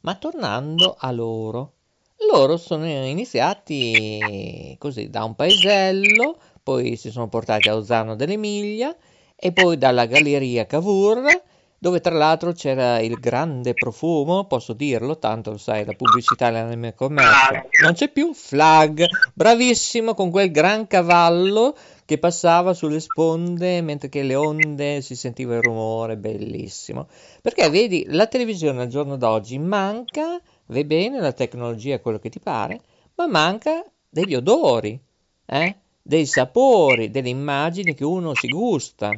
Ma 0.00 0.14
tornando 0.16 0.94
a 0.98 1.10
loro, 1.10 1.72
loro 2.30 2.56
sono 2.56 2.86
iniziati 2.86 4.74
così 4.78 5.08
da 5.08 5.24
un 5.24 5.34
paesello, 5.34 6.38
poi 6.62 6.96
si 6.96 7.10
sono 7.10 7.28
portati 7.28 7.68
a 7.68 7.74
Ozzano 7.74 8.16
dell'Emilia 8.16 8.94
e 9.34 9.52
poi 9.52 9.78
dalla 9.78 10.06
Galleria 10.06 10.66
Cavour, 10.66 11.42
dove 11.78 12.00
tra 12.00 12.14
l'altro 12.14 12.52
c'era 12.52 12.98
il 12.98 13.14
grande 13.20 13.72
profumo, 13.72 14.46
posso 14.46 14.72
dirlo, 14.72 15.18
tanto 15.18 15.52
lo 15.52 15.58
sai, 15.58 15.84
la 15.84 15.92
pubblicità 15.92 16.50
nel 16.50 16.94
commercio. 16.94 17.68
Non 17.82 17.92
c'è 17.92 18.08
più 18.10 18.34
flag, 18.34 19.06
bravissimo 19.32 20.14
con 20.14 20.30
quel 20.30 20.50
gran 20.50 20.86
cavallo 20.88 21.76
che 22.04 22.18
passava 22.18 22.74
sulle 22.74 23.00
sponde 23.00 23.80
mentre 23.82 24.08
che 24.08 24.22
le 24.22 24.34
onde 24.34 25.02
si 25.02 25.14
sentiva 25.14 25.54
il 25.54 25.62
rumore, 25.62 26.16
bellissimo. 26.16 27.06
Perché 27.40 27.70
vedi, 27.70 28.06
la 28.08 28.26
televisione 28.26 28.82
al 28.82 28.88
giorno 28.88 29.16
d'oggi 29.16 29.58
manca, 29.58 30.40
va 30.66 30.84
bene, 30.84 31.20
la 31.20 31.32
tecnologia 31.32 31.94
è 31.94 32.00
quello 32.00 32.18
che 32.18 32.30
ti 32.30 32.40
pare, 32.40 32.80
ma 33.14 33.26
manca 33.26 33.84
degli 34.08 34.34
odori, 34.34 34.98
eh? 35.46 35.76
dei 36.02 36.24
sapori, 36.24 37.10
delle 37.10 37.28
immagini 37.28 37.94
che 37.94 38.04
uno 38.04 38.34
si 38.34 38.48
gusta. 38.48 39.12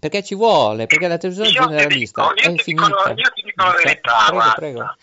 Perché 0.00 0.24
ci 0.24 0.34
vuole, 0.34 0.86
perché 0.86 1.06
la 1.08 1.18
televisione 1.18 1.50
io 1.50 1.68
generalista 1.68 2.32
dico, 2.34 2.48
è 2.48 2.56
finita. 2.56 2.86
Dico, 2.86 3.20
io 3.20 3.30
ti 3.34 3.42
dico 3.42 3.64
la 3.64 3.70
cioè, 3.70 3.82
verità, 3.84 4.16
prego, 4.26 4.52
prego. 4.54 4.96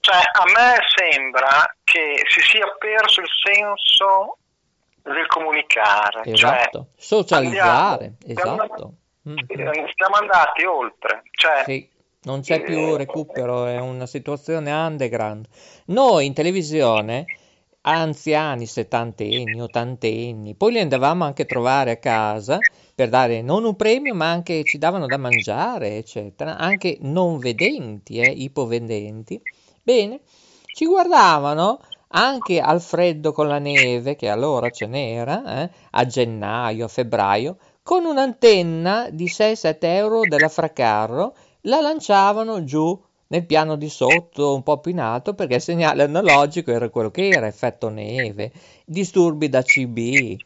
Cioè, 0.00 0.16
a 0.16 0.44
me 0.46 0.76
sembra 0.96 1.76
che 1.84 2.24
si 2.26 2.40
sia 2.40 2.66
perso 2.76 3.20
il 3.20 3.28
senso 3.44 4.38
del 5.02 5.26
comunicare. 5.28 6.22
Esatto, 6.24 6.88
cioè, 6.96 7.02
socializzare, 7.02 8.16
andiamo, 8.26 8.62
esatto. 8.64 8.92
Mm-hmm. 9.28 9.86
Siamo 9.94 10.16
andati 10.18 10.64
oltre. 10.64 11.22
Cioè, 11.30 11.62
sì, 11.64 11.88
non 12.22 12.40
c'è 12.40 12.62
più 12.62 12.96
recupero, 12.96 13.66
è 13.66 13.78
una 13.78 14.06
situazione 14.06 14.72
underground. 14.72 15.46
Noi 15.86 16.26
in 16.26 16.34
televisione 16.34 17.26
anziani, 17.82 18.66
settantenni, 18.66 19.60
ottantenni. 19.62 20.54
Poi 20.54 20.72
li 20.72 20.80
andavamo 20.80 21.24
anche 21.24 21.42
a 21.42 21.46
trovare 21.46 21.92
a 21.92 21.96
casa 21.96 22.66
per 22.94 23.08
dare 23.08 23.42
non 23.42 23.64
un 23.64 23.76
premio, 23.76 24.14
ma 24.14 24.30
anche 24.30 24.64
ci 24.64 24.78
davano 24.78 25.06
da 25.06 25.16
mangiare, 25.16 25.96
eccetera. 25.96 26.56
Anche 26.58 26.98
non 27.00 27.38
vedenti, 27.40 28.18
eh, 28.18 28.30
ipovedenti. 28.30 29.40
Bene, 29.82 30.20
ci 30.72 30.86
guardavano 30.86 31.80
anche 32.08 32.60
al 32.60 32.80
freddo 32.80 33.32
con 33.32 33.46
la 33.46 33.58
neve, 33.58 34.16
che 34.16 34.28
allora 34.28 34.70
ce 34.70 34.86
n'era, 34.86 35.62
eh, 35.62 35.70
a 35.90 36.06
gennaio, 36.06 36.86
a 36.86 36.88
febbraio, 36.88 37.56
con 37.82 38.04
un'antenna 38.04 39.08
di 39.10 39.28
6-7 39.28 39.94
euro 39.94 40.26
della 40.26 40.48
Fracarro, 40.48 41.34
la 41.62 41.80
lanciavano 41.80 42.64
giù 42.64 42.98
nel 43.30 43.46
piano 43.46 43.76
di 43.76 43.88
sotto, 43.88 44.54
un 44.54 44.62
po' 44.62 44.80
più 44.80 44.90
in 44.90 45.00
alto, 45.00 45.34
perché 45.34 45.56
il 45.56 45.60
segnale 45.60 46.02
analogico 46.02 46.72
era 46.72 46.88
quello 46.88 47.10
che 47.10 47.28
era, 47.28 47.46
effetto 47.46 47.88
neve, 47.88 48.50
disturbi 48.84 49.48
da 49.48 49.62
CB. 49.62 50.36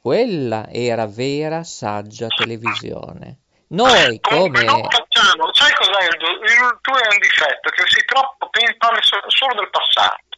Quella 0.00 0.68
era 0.68 1.06
vera 1.06 1.62
saggia 1.62 2.26
televisione. 2.26 3.38
Noi 3.68 4.18
come... 4.20 4.64
Facciamo, 4.64 5.52
sai 5.52 5.72
cos'è 5.74 6.04
il, 6.04 6.20
il 6.42 6.78
tuo 6.80 6.94
è 6.94 7.06
un 7.12 7.18
difetto? 7.20 7.70
Che 7.70 7.82
si 7.86 8.04
troppo 8.04 8.50
parli 8.78 9.00
solo 9.28 9.54
del 9.54 9.70
passato. 9.70 10.33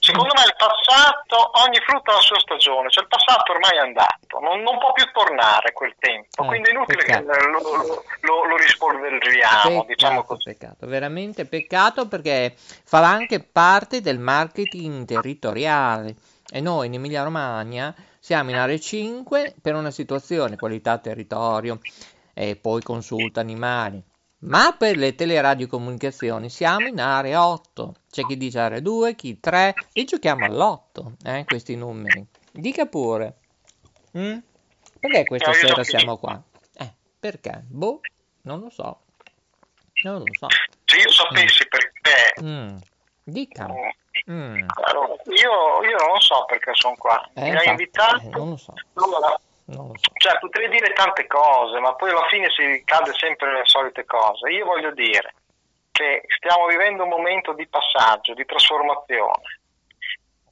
Secondo 0.00 0.34
me 0.34 0.42
il 0.44 0.54
passato, 0.56 1.50
ogni 1.64 1.80
frutto 1.86 2.10
ha 2.10 2.14
la 2.14 2.20
sua 2.20 2.38
stagione, 2.40 2.90
cioè 2.90 3.04
il 3.04 3.08
passato 3.08 3.52
ormai 3.52 3.76
è 3.76 3.80
andato, 3.80 4.38
non, 4.40 4.60
non 4.60 4.78
può 4.78 4.92
più 4.92 5.10
tornare 5.12 5.72
quel 5.72 5.94
tempo, 5.98 6.42
eh, 6.42 6.46
quindi 6.46 6.68
è 6.68 6.72
inutile 6.72 7.02
peccato. 7.02 7.26
che 7.26 7.46
lo, 7.48 8.04
lo, 8.20 8.44
lo 8.44 8.56
rispolveriamo, 8.56 9.84
diciamo 9.86 10.24
così. 10.24 10.50
Peccato, 10.50 10.86
veramente 10.86 11.46
peccato 11.46 12.06
perché 12.06 12.54
fa 12.56 12.98
anche 12.98 13.40
parte 13.40 14.02
del 14.02 14.18
marketing 14.18 15.06
territoriale. 15.06 16.16
E 16.52 16.60
noi 16.60 16.88
in 16.88 16.94
Emilia 16.94 17.22
Romagna 17.22 17.94
siamo 18.18 18.50
in 18.50 18.56
area 18.56 18.78
5 18.78 19.54
per 19.62 19.74
una 19.74 19.90
situazione 19.90 20.56
qualità 20.56 20.98
territorio 20.98 21.80
e 22.34 22.56
poi 22.56 22.82
consulta 22.82 23.40
animali. 23.40 24.02
Ma 24.42 24.74
per 24.76 24.96
le 24.96 25.14
teleradiocomunicazioni 25.14 26.50
siamo 26.50 26.86
in 26.88 26.98
area 27.00 27.46
8. 27.46 27.94
C'è 28.10 28.22
chi 28.24 28.36
dice 28.36 28.58
area 28.58 28.80
2, 28.80 29.14
chi 29.14 29.38
3 29.38 29.74
e 29.92 30.04
giochiamo 30.04 30.44
all'8, 30.44 31.12
eh, 31.24 31.44
questi 31.44 31.76
numeri. 31.76 32.26
Dica 32.50 32.86
pure. 32.86 33.36
Mm? 34.18 34.38
Perché 34.98 35.24
questa 35.24 35.52
sera 35.52 35.84
siamo 35.84 36.16
qua? 36.18 36.42
Eh, 36.76 36.92
perché? 37.20 37.62
Boh, 37.68 38.00
non 38.42 38.60
lo 38.60 38.70
so. 38.70 39.02
Non 40.04 40.18
lo 40.18 40.24
so. 40.36 40.48
Se 40.84 40.96
io 40.96 41.10
sapessi 41.10 41.66
perché, 41.68 41.90
Mm. 42.42 42.76
Dica. 43.24 43.66
Mm. 44.30 44.66
allora, 44.88 45.14
io, 45.26 45.88
io 45.88 45.96
non 46.08 46.20
so 46.20 46.44
perché 46.46 46.72
sono 46.74 46.94
qua. 46.98 47.30
Eh, 47.34 47.50
Mi 47.52 47.56
hai 47.56 47.68
invitato? 47.68 48.16
eh, 48.22 48.28
non 48.30 48.50
lo 48.50 48.56
so, 48.56 48.74
Allora, 48.94 49.38
non 49.66 49.92
so. 49.96 50.10
Cioè, 50.14 50.38
potrei 50.38 50.68
dire 50.68 50.92
tante 50.92 51.26
cose, 51.26 51.78
ma 51.78 51.94
poi 51.94 52.10
alla 52.10 52.26
fine 52.28 52.48
si 52.50 52.82
cade 52.84 53.12
sempre 53.14 53.52
nelle 53.52 53.66
solite 53.66 54.04
cose. 54.04 54.50
Io 54.50 54.64
voglio 54.64 54.92
dire 54.92 55.34
che 55.92 56.22
stiamo 56.26 56.66
vivendo 56.66 57.04
un 57.04 57.10
momento 57.10 57.52
di 57.52 57.66
passaggio, 57.68 58.34
di 58.34 58.44
trasformazione, 58.44 59.60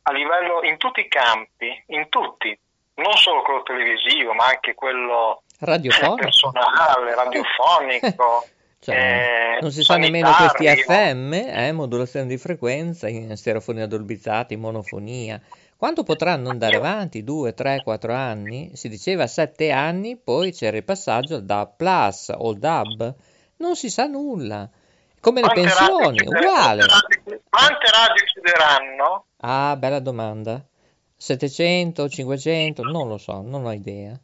a 0.02 0.12
livello 0.12 0.62
in 0.62 0.76
tutti 0.76 1.00
i 1.00 1.08
campi, 1.08 1.82
in 1.88 2.08
tutti, 2.08 2.56
non 2.94 3.14
solo 3.14 3.42
quello 3.42 3.62
televisivo, 3.62 4.32
ma 4.34 4.46
anche 4.46 4.74
quello 4.74 5.42
Radiofonico. 5.58 6.16
personale, 6.16 7.14
radiofonico. 7.14 8.46
Cioè, 8.82 8.96
eh, 8.96 9.60
non 9.60 9.70
si 9.70 9.82
sa 9.82 9.98
nemmeno 9.98 10.32
questi. 10.32 10.66
FM, 10.66 11.34
eh, 11.34 11.70
modulazione 11.70 12.26
di 12.26 12.38
frequenza, 12.38 13.08
stereofonia 13.34 13.86
dolbizzata, 13.86 14.56
monofonia. 14.56 15.38
Quanto 15.80 16.02
potranno 16.02 16.50
andare 16.50 16.76
avanti? 16.76 17.24
Due, 17.24 17.54
tre, 17.54 17.82
quattro 17.82 18.12
anni? 18.12 18.72
Si 18.74 18.90
diceva 18.90 19.26
sette 19.26 19.70
anni, 19.70 20.18
poi 20.18 20.52
c'era 20.52 20.76
il 20.76 20.84
passaggio 20.84 21.36
al 21.36 21.44
DAB 21.46 21.72
Plus 21.74 22.30
o 22.36 22.52
DAB. 22.52 23.14
Non 23.56 23.74
si 23.74 23.88
sa 23.88 24.04
nulla. 24.04 24.68
Come 25.20 25.40
le 25.40 25.46
Quante 25.46 25.62
pensioni, 25.62 26.18
radio 26.18 26.38
uguale. 26.38 26.82
Quante 27.48 27.86
radio 27.92 28.24
chiuderanno? 28.30 29.24
Ah, 29.38 29.74
bella 29.78 30.00
domanda. 30.00 30.62
700, 31.16 32.10
500, 32.10 32.82
non 32.82 33.08
lo 33.08 33.16
so, 33.16 33.40
non 33.40 33.64
ho 33.64 33.72
idea. 33.72 34.20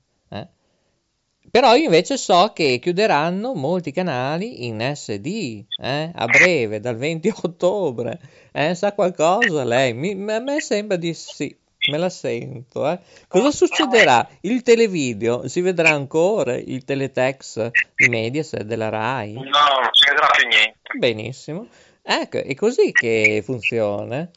Però 1.51 1.75
io 1.75 1.85
invece 1.85 2.17
so 2.19 2.53
che 2.55 2.79
chiuderanno 2.81 3.55
molti 3.55 3.91
canali 3.93 4.67
in 4.67 4.81
SD 4.95 5.65
eh, 5.83 6.11
a 6.15 6.27
breve, 6.27 6.81
dal 6.81 6.97
20 6.97 7.33
ottobre. 7.43 8.19
Eh, 8.53 8.75
sa 8.75 8.93
qualcosa 8.93 9.65
lei? 9.65 9.95
Mi- 9.95 10.33
a 10.33 10.41
me 10.41 10.61
sembra 10.61 10.97
di 10.97 11.15
sì, 11.15 11.57
me 11.91 11.97
la 11.99 12.11
sento. 12.11 12.89
eh. 12.91 12.99
Cosa 13.29 13.51
succederà? 13.51 14.29
Il 14.43 14.63
televideo 14.63 15.49
si 15.49 15.61
vedrà 15.61 15.91
ancora, 15.91 16.55
il 16.57 16.85
teletext 16.85 17.71
di 17.97 18.09
Mediaset 18.09 18.63
della 18.63 18.89
RAI? 18.89 19.33
No, 19.33 19.41
non 19.43 19.89
si 19.93 20.09
vedrà 20.09 20.27
più 20.37 20.47
niente. 20.49 20.79
Benissimo. 20.99 21.69
Ecco, 22.03 22.39
è 22.39 22.55
così 22.55 22.93
che 22.93 23.41
funziona. 23.45 24.29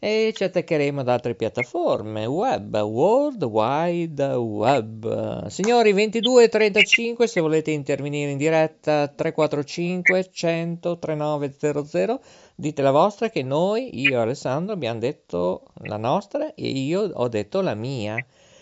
E 0.00 0.32
ci 0.32 0.44
attaccheremo 0.44 1.00
ad 1.00 1.08
altre 1.08 1.34
piattaforme 1.34 2.24
web, 2.24 2.72
World 2.76 3.42
Wide 3.42 4.24
Web. 4.24 5.46
Signori, 5.48 5.92
22.35, 5.92 7.24
se 7.24 7.40
volete 7.40 7.72
intervenire 7.72 8.30
in 8.30 8.38
diretta, 8.38 9.08
345 9.08 10.30
100 10.30 10.98
3900, 10.98 12.20
dite 12.54 12.80
la 12.82 12.92
vostra 12.92 13.28
che 13.28 13.42
noi, 13.42 14.00
io 14.00 14.12
e 14.12 14.22
Alessandro, 14.22 14.74
abbiamo 14.74 15.00
detto 15.00 15.64
la 15.82 15.96
nostra 15.96 16.54
e 16.54 16.68
io 16.68 17.10
ho 17.12 17.26
detto 17.26 17.60
la 17.60 17.74
mia. 17.74 18.14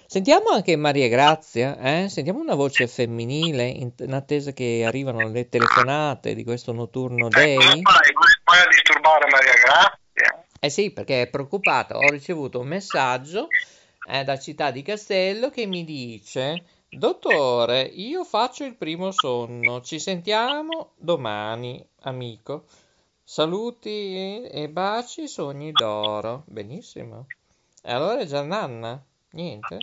Sentiamo 0.07 0.49
anche 0.51 0.75
Maria 0.77 1.09
Grazia, 1.09 1.77
eh? 1.79 2.09
Sentiamo 2.09 2.41
una 2.41 2.55
voce 2.55 2.87
femminile 2.87 3.67
in, 3.67 3.93
in 3.99 4.15
attesa 4.15 4.53
che 4.53 4.85
arrivano 4.87 5.29
le 5.29 5.51
telefonate 5.51 6.35
di 6.35 6.45
questo 6.45 6.73
notturno 6.73 7.29
day. 7.29 7.57
fai? 7.59 7.83
Come 7.83 8.29
fai 8.43 8.63
a 8.63 8.69
disturbare 8.69 9.27
Maria 9.29 9.53
Grazia? 9.63 9.96
Eh 10.67 10.71
sì, 10.71 10.91
perché 10.91 11.23
è 11.23 11.27
preoccupata. 11.29 11.97
Ho 11.97 12.11
ricevuto 12.11 12.59
un 12.59 12.67
messaggio 12.67 13.47
eh, 14.09 14.25
da 14.25 14.37
Città 14.37 14.73
di 14.73 14.83
Castello 14.83 15.49
che 15.49 15.65
mi 15.65 15.85
dice: 15.85 16.65
Dottore, 16.89 17.83
io 17.83 18.25
faccio 18.25 18.65
il 18.65 18.75
primo 18.75 19.13
sonno. 19.13 19.81
Ci 19.81 20.01
sentiamo 20.01 20.95
domani, 20.97 21.87
amico. 22.01 22.65
Saluti 23.23 24.43
e 24.43 24.69
baci, 24.69 25.29
sogni 25.29 25.71
d'oro. 25.71 26.43
Benissimo. 26.47 27.27
E 27.81 27.93
allora 27.93 28.19
è 28.19 28.27
già 28.27 28.43
Nanna? 28.43 29.01
Niente. 29.35 29.79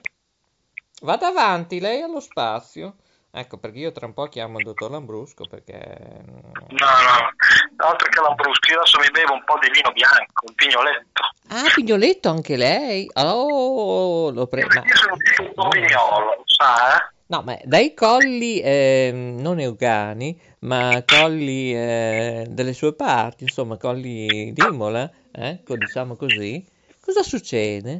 Vada 1.01 1.27
avanti, 1.29 1.79
lei 1.79 2.01
allo 2.01 2.19
spazio. 2.19 2.95
Ecco, 3.31 3.57
perché 3.57 3.79
io 3.79 3.93
tra 3.93 4.05
un 4.05 4.13
po' 4.13 4.27
chiamo 4.27 4.59
il 4.59 4.65
dottor 4.65 4.91
Lambrusco 4.91 5.45
perché... 5.45 6.23
No, 6.25 6.51
no, 6.67 7.72
altro 7.83 8.07
che 8.09 8.21
Lambruschi, 8.21 8.71
io 8.71 8.79
adesso 8.79 8.99
mi 8.99 9.11
bevo 9.11 9.33
un 9.33 9.43
po' 9.43 9.57
di 9.59 9.69
vino 9.69 9.91
bianco, 9.91 10.45
un 10.47 10.55
pignoletto. 10.55 11.21
Ah, 11.49 11.71
pignoletto 11.73 12.29
anche 12.29 12.55
lei? 12.55 13.09
Oh, 13.13 14.31
lo 14.31 14.47
prendo. 14.47 14.81
Io 14.83 14.95
sono 14.95 15.17
tipo 15.17 15.43
un 15.43 15.53
po' 15.53 15.67
pignolo, 15.69 16.43
sa, 16.45 16.97
eh? 16.97 17.11
No, 17.27 17.41
ma 17.41 17.57
dai 17.63 17.93
colli 17.93 18.61
ehm, 18.63 19.39
non 19.39 19.59
eucani, 19.59 20.39
ma 20.59 21.03
colli 21.05 21.73
eh, 21.73 22.45
delle 22.49 22.73
sue 22.73 22.93
parti, 22.93 23.43
insomma, 23.43 23.77
colli 23.77 24.51
d'Imola, 24.53 25.09
ecco, 25.31 25.75
diciamo 25.75 26.15
così. 26.15 26.63
Cosa 26.99 27.23
succede? 27.23 27.99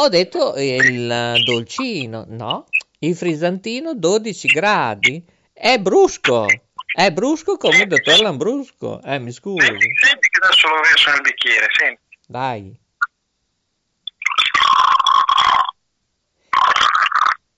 Ho 0.00 0.08
detto 0.08 0.54
il 0.56 1.42
dolcino, 1.44 2.24
no? 2.28 2.66
Il 3.00 3.16
frisantino 3.16 3.94
12 3.94 4.48
gradi. 4.48 5.24
È 5.52 5.76
brusco, 5.78 6.46
è 6.94 7.10
brusco 7.12 7.56
come 7.56 7.78
il 7.82 7.86
dottor 7.88 8.20
Lambrusco. 8.20 9.00
Eh, 9.02 9.18
mi 9.18 9.32
scusi, 9.32 9.64
Senti, 9.66 9.86
senti 9.94 10.28
che 10.28 10.44
adesso 10.44 10.68
lo 10.68 10.80
verso 10.82 11.10
nel 11.10 11.20
bicchiere, 11.20 11.66
senti. 11.76 12.00
dai. 12.26 12.76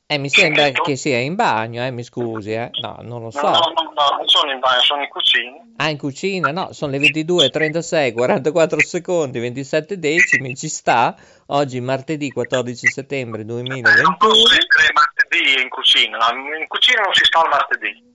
Eh, 0.07 0.19
mi 0.19 0.29
sembra 0.29 0.65
Sento? 0.65 0.83
che 0.83 0.97
sia 0.97 1.19
in 1.21 1.37
bagno, 1.37 1.85
eh, 1.85 1.93
mi 1.93 2.03
scusi, 2.03 2.51
eh. 2.51 2.69
No, 2.83 2.97
non 3.03 3.21
lo 3.21 3.27
No, 3.27 3.31
so. 3.31 3.43
no, 3.49 3.51
no, 3.59 3.93
no, 3.95 4.17
non 4.17 4.27
sono 4.27 4.51
in 4.51 4.59
bagno, 4.59 4.81
sono 4.81 5.03
in 5.03 5.09
cucina. 5.09 5.57
Ah, 5.77 5.89
in 5.89 5.99
cucina? 5.99 6.51
No, 6.51 6.73
sono 6.73 6.91
le 6.91 6.99
22, 6.99 7.49
36, 7.49 8.11
44 8.13 8.81
secondi, 8.81 9.39
27 9.39 10.01
decimi, 10.01 10.57
ci 10.57 10.69
sta. 10.69 11.15
Oggi 11.47 11.79
martedì 11.81 12.33
14 12.33 12.89
settembre 12.89 13.45
Non 13.45 13.63
2021. 13.63 14.17
posso 14.17 14.47
essere 14.53 14.93
martedì 14.93 15.63
in 15.63 15.69
cucina, 15.69 16.17
no, 16.19 16.57
in 16.59 16.67
cucina 16.67 17.03
non 17.03 17.15
si 17.15 17.25
sta 17.25 17.43
il 17.45 17.49
martedì. 17.49 18.10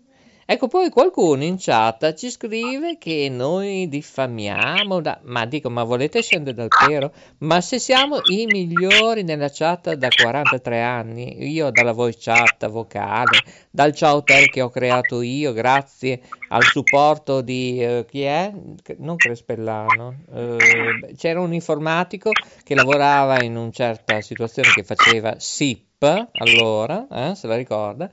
Ecco, 0.48 0.68
poi 0.68 0.92
qualcuno 0.92 1.44
in 1.44 1.56
chat 1.58 2.14
ci 2.14 2.30
scrive 2.30 3.00
che 3.00 3.30
noi 3.32 3.90
diffamiamo, 3.90 5.02
da- 5.02 5.20
ma 5.24 5.44
dico, 5.48 5.72
ma 5.72 5.82
volete 5.84 6.22
scendere 6.22 6.56
dal 6.56 6.70
pero? 6.70 7.12
Ma 7.40 7.62
se 7.62 7.80
siamo 7.80 8.20
i 8.30 8.46
migliori 8.46 9.24
nella 9.24 9.50
chat 9.52 9.94
da 9.94 10.10
43 10.16 10.84
anni, 10.84 11.50
io 11.52 11.72
dalla 11.72 11.94
voice 11.94 12.20
chat 12.22 12.70
vocale, 12.70 13.40
dal 13.72 13.92
ciao 13.96 14.18
hotel 14.18 14.48
che 14.52 14.62
ho 14.62 14.70
creato 14.70 15.22
io, 15.22 15.52
grazie 15.52 16.22
al 16.50 16.64
supporto 16.64 17.42
di, 17.42 17.84
eh, 17.84 18.06
chi 18.08 18.22
è? 18.22 18.54
Non 18.98 19.18
Crespellano, 19.18 20.26
eh, 20.32 21.16
c'era 21.18 21.40
un 21.42 21.54
informatico 21.56 22.30
che 22.64 22.76
lavorava 22.76 23.42
in 23.42 23.56
una 23.56 23.72
certa 23.72 24.22
situazione 24.22 24.70
che 24.76 24.84
faceva 24.84 25.40
SIP, 25.40 26.28
allora, 26.34 27.08
eh, 27.10 27.34
se 27.34 27.48
la 27.48 27.56
ricorda, 27.56 28.12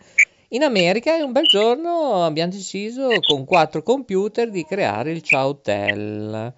in 0.52 0.62
America 0.62 1.14
un 1.24 1.32
bel 1.32 1.46
giorno 1.46 2.24
abbiamo 2.24 2.52
deciso 2.52 3.08
con 3.20 3.44
quattro 3.44 3.82
computer 3.82 4.50
di 4.50 4.64
creare 4.64 5.10
il 5.10 5.22
Ciautel. 5.22 6.52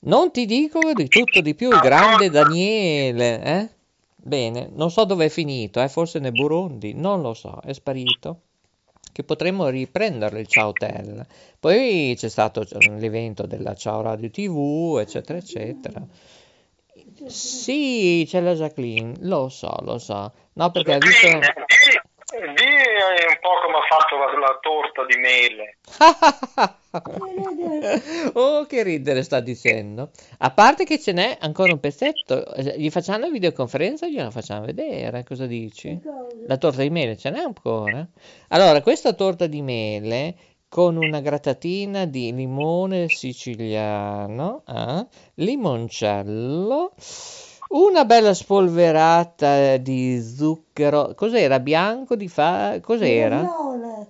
Non 0.00 0.32
ti 0.32 0.46
dico 0.46 0.80
di 0.92 1.06
tutto 1.06 1.40
di 1.40 1.54
più, 1.54 1.70
il 1.70 1.78
grande 1.78 2.28
Daniele, 2.28 3.42
eh? 3.42 3.68
Bene, 4.16 4.68
non 4.74 4.90
so 4.90 5.04
dove 5.04 5.26
è 5.26 5.28
finito, 5.28 5.80
eh? 5.80 5.88
Forse 5.88 6.18
nel 6.18 6.32
Burundi, 6.32 6.92
non 6.94 7.22
lo 7.22 7.34
so, 7.34 7.60
è 7.64 7.72
sparito. 7.72 8.40
Che 9.12 9.22
potremmo 9.22 9.68
riprenderlo 9.68 10.40
il 10.40 10.46
Ciautel. 10.48 11.24
Poi 11.60 12.14
c'è 12.16 12.28
stato 12.28 12.66
l'evento 12.98 13.46
della 13.46 13.74
Ciao 13.74 14.00
Radio 14.00 14.30
TV, 14.30 14.98
eccetera, 15.00 15.38
eccetera. 15.38 16.04
Sì, 17.26 18.24
c'è 18.26 18.40
la 18.40 18.54
Jacqueline, 18.54 19.14
lo 19.20 19.48
so, 19.48 19.72
lo 19.82 19.98
so. 19.98 20.32
No, 20.54 20.70
perché 20.72 20.94
ha 20.94 20.98
visto... 20.98 21.28
Di, 22.32 22.38
di 22.38 22.44
un 22.44 23.38
po' 23.40 23.60
come 23.62 23.76
ha 23.76 23.82
fatto 23.88 24.16
la, 24.16 24.24
la 24.38 24.58
torta 24.60 25.04
di 25.04 25.18
mele. 25.18 25.76
oh, 28.34 28.64
che 28.64 28.82
ridere 28.82 29.22
sta 29.22 29.40
dicendo. 29.40 30.10
A 30.38 30.50
parte 30.50 30.84
che 30.84 30.98
ce 30.98 31.12
n'è 31.12 31.36
ancora 31.40 31.72
un 31.72 31.80
pezzetto, 31.80 32.54
eh, 32.54 32.78
gli 32.78 32.88
facciamo 32.88 33.18
la 33.18 33.28
videoconferenza 33.28 34.06
o 34.06 34.08
gliela 34.08 34.30
facciamo 34.30 34.64
vedere? 34.64 35.24
Cosa 35.24 35.44
dici? 35.46 36.00
La 36.46 36.56
torta 36.56 36.80
di 36.80 36.90
mele 36.90 37.18
ce 37.18 37.28
n'è 37.30 37.40
ancora? 37.40 38.06
Allora, 38.48 38.80
questa 38.80 39.12
torta 39.12 39.46
di 39.46 39.60
mele 39.60 40.34
con 40.72 40.96
una 40.96 41.20
grattatina 41.20 42.06
di 42.06 42.32
limone 42.32 43.08
siciliano, 43.08 44.62
eh, 44.66 45.06
limoncello, 45.34 46.94
Una 47.72 48.04
bella 48.04 48.34
spolverata 48.34 49.78
di 49.78 50.20
zucchero. 50.20 51.14
Cos'era? 51.14 51.58
Bianco 51.58 52.16
di 52.16 52.28
fa... 52.28 52.78
Cos'era? 52.82 53.40
Viola. 53.40 54.06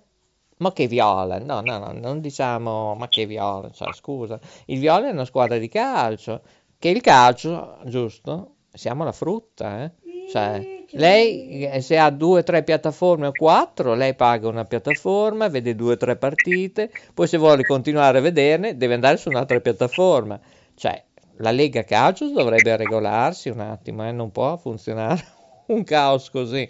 Ma 0.56 0.72
che 0.72 0.88
viola? 0.88 1.38
No, 1.38 1.60
no, 1.60 1.78
no, 1.78 1.92
non 1.92 2.20
diciamo 2.20 2.96
ma 2.96 3.06
che 3.06 3.24
viola, 3.24 3.70
cioè, 3.70 3.92
scusa. 3.92 4.40
Il 4.66 4.80
viola 4.80 5.06
è 5.06 5.12
una 5.12 5.24
squadra 5.24 5.58
di 5.58 5.68
calcio. 5.68 6.42
Che 6.76 6.88
il 6.88 7.00
calcio, 7.00 7.78
giusto? 7.84 8.54
Siamo 8.72 9.04
la 9.04 9.12
frutta, 9.12 9.84
eh? 9.84 9.90
Cioè, 10.28 10.84
lei 10.92 11.64
eh, 11.64 11.80
se 11.80 11.98
ha 11.98 12.10
due 12.10 12.40
o 12.40 12.42
tre 12.42 12.64
piattaforme 12.64 13.28
o 13.28 13.32
quattro, 13.32 13.94
lei 13.94 14.14
paga 14.14 14.48
una 14.48 14.64
piattaforma, 14.64 15.48
vede 15.48 15.76
due 15.76 15.92
o 15.92 15.96
tre 15.96 16.16
partite, 16.16 16.90
poi 17.14 17.28
se 17.28 17.38
vuole 17.38 17.62
continuare 17.64 18.18
a 18.18 18.22
vederne 18.22 18.76
deve 18.76 18.94
andare 18.94 19.18
su 19.18 19.28
un'altra 19.28 19.60
piattaforma. 19.60 20.40
Cioè, 20.74 21.04
la 21.36 21.50
Lega 21.50 21.84
Calcio 21.84 22.28
dovrebbe 22.30 22.76
regolarsi 22.76 23.48
un 23.48 23.60
attimo, 23.60 24.06
eh? 24.06 24.12
non 24.12 24.30
può 24.30 24.56
funzionare 24.56 25.24
un 25.68 25.84
caos 25.84 26.30
così. 26.30 26.68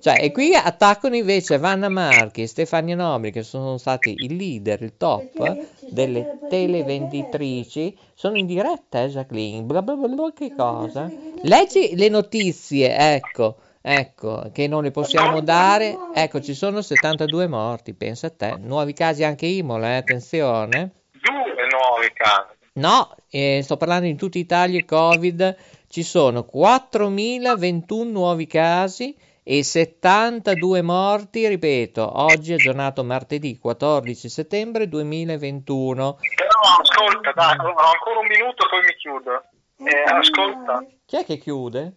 Cioè, 0.00 0.22
e 0.22 0.32
qui 0.32 0.54
attaccano 0.54 1.16
invece 1.16 1.58
Vanna 1.58 1.88
Marchi 1.88 2.42
e 2.42 2.46
Stefania 2.46 2.96
Nobili, 2.96 3.32
che 3.32 3.42
sono 3.42 3.76
stati 3.78 4.14
i 4.16 4.36
leader, 4.36 4.82
il 4.82 4.96
top 4.96 5.66
delle 5.90 6.38
televenditrici. 6.48 7.96
Sono 8.14 8.36
in 8.36 8.46
diretta, 8.46 9.02
eh, 9.02 9.08
Jacqueline? 9.08 9.62
Bla 9.62 9.82
bla 9.82 9.94
bla, 9.94 10.08
bla 10.08 10.32
che 10.34 10.54
cosa? 10.54 11.10
Leggi 11.42 11.96
le 11.96 12.08
notizie, 12.08 12.96
ecco. 13.14 13.56
Ecco, 13.80 14.50
che 14.52 14.66
non 14.66 14.82
le 14.82 14.90
possiamo 14.90 15.40
dare. 15.40 15.96
Ecco, 16.12 16.40
ci 16.40 16.52
sono 16.52 16.82
72 16.82 17.46
morti, 17.46 17.94
pensa 17.94 18.26
a 18.26 18.30
te. 18.30 18.56
Nuovi 18.58 18.92
casi 18.92 19.24
anche 19.24 19.46
Imola, 19.46 19.92
eh, 19.92 19.96
attenzione. 19.96 20.92
Due 21.12 21.66
nuovi 21.70 22.12
casi. 22.12 22.57
No, 22.78 23.12
eh, 23.30 23.60
sto 23.64 23.76
parlando 23.76 24.06
in 24.06 24.16
tutta 24.16 24.38
Italia 24.38 24.84
Covid, 24.84 25.56
ci 25.88 26.04
sono 26.04 26.46
4.021 26.52 28.04
nuovi 28.08 28.46
casi 28.46 29.16
e 29.42 29.64
72 29.64 30.82
morti, 30.82 31.48
ripeto, 31.48 32.20
oggi 32.22 32.52
è 32.52 32.56
giornato 32.56 33.02
martedì 33.02 33.58
14 33.58 34.28
settembre 34.28 34.88
2021. 34.88 36.18
Però 36.36 36.60
ascolta, 36.80 37.32
dai, 37.32 37.56
ho 37.58 37.74
ancora 37.74 38.20
un 38.20 38.26
minuto 38.28 38.68
poi 38.68 38.80
mi 38.82 38.94
chiudo. 38.94 39.42
Eh, 39.78 40.14
ascolta, 40.14 40.86
Chi 41.04 41.16
è 41.16 41.24
che 41.24 41.38
chiude? 41.38 41.92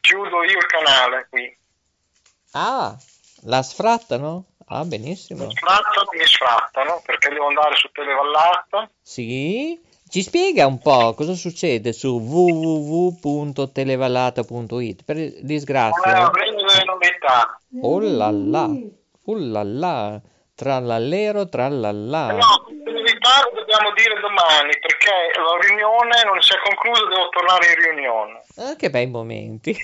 chiudo 0.00 0.42
io 0.42 0.56
il 0.56 0.66
canale 0.66 1.26
qui. 1.28 1.54
Ah, 2.52 2.96
la 3.42 3.62
sfrattano? 3.62 4.46
Ah, 4.74 4.84
benissimo. 4.84 5.50
Sfrattano, 5.50 6.06
mi 6.16 6.24
sfrattano 6.24 7.02
perché 7.04 7.28
devo 7.28 7.48
andare 7.48 7.74
su 7.76 7.90
Televallata. 7.92 8.88
Sì? 9.02 9.78
Ci 10.08 10.22
spiega 10.22 10.66
un 10.66 10.78
po' 10.78 11.12
cosa 11.14 11.34
succede 11.34 11.92
su 11.92 12.18
www.televallata.it. 12.18 15.04
Per 15.04 15.16
Eh, 15.16 15.34
disgrazia. 15.42 16.26
avremo 16.26 16.62
delle 16.62 16.84
novità. 16.84 17.60
Oh 17.82 17.98
là 18.00 18.30
là, 18.30 18.68
oh 19.26 19.34
là 19.36 19.62
là, 19.62 20.18
trallallero, 20.54 21.46
trallallà. 21.48 22.32
No, 22.32 22.62
queste 22.64 22.90
novità 22.92 23.44
le 23.44 23.50
dobbiamo 23.60 23.92
dire 23.92 24.18
domani 24.20 24.72
perché 24.80 25.10
la 25.36 25.56
riunione 25.66 26.22
non 26.24 26.40
si 26.42 26.52
è 26.52 26.56
conclusa, 26.62 27.06
devo 27.08 27.28
tornare 27.30 27.66
in 27.68 27.74
riunione. 27.82 28.42
Ah, 28.56 28.74
che 28.76 28.90
bei 28.90 29.06
momenti. 29.06 29.74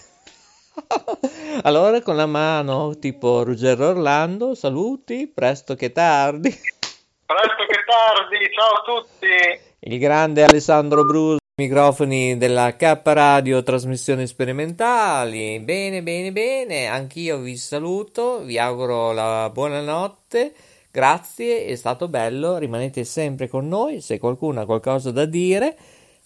Allora 1.63 2.01
con 2.03 2.17
la 2.17 2.27
mano 2.27 2.99
tipo 2.99 3.43
Ruggero 3.43 3.89
Orlando, 3.89 4.55
saluti, 4.55 5.27
presto 5.27 5.75
che 5.75 5.93
tardi. 5.93 6.51
Presto 6.51 7.67
che 7.67 7.85
tardi, 7.87 8.37
ciao 8.53 8.73
a 8.75 8.83
tutti. 8.85 9.61
Il 9.81 9.99
grande 9.99 10.45
Alessandro 10.45 11.05
Bruso, 11.05 11.39
microfoni 11.57 12.39
della 12.39 12.77
K 12.77 13.01
Radio, 13.05 13.63
trasmissioni 13.63 14.27
sperimentali. 14.27 15.61
Bene, 15.61 16.03
bene, 16.03 16.33
bene, 16.33 16.87
anch'io 16.87 17.39
vi 17.39 17.57
saluto, 17.57 18.41
vi 18.41 18.59
auguro 18.59 19.13
la 19.13 19.51
buonanotte. 19.53 20.55
Grazie, 20.91 21.67
è 21.67 21.75
stato 21.75 22.09
bello, 22.09 22.57
rimanete 22.57 23.05
sempre 23.05 23.47
con 23.47 23.69
noi, 23.69 24.01
se 24.01 24.19
qualcuno 24.19 24.63
ha 24.63 24.65
qualcosa 24.65 25.11
da 25.11 25.27
dire 25.27 25.77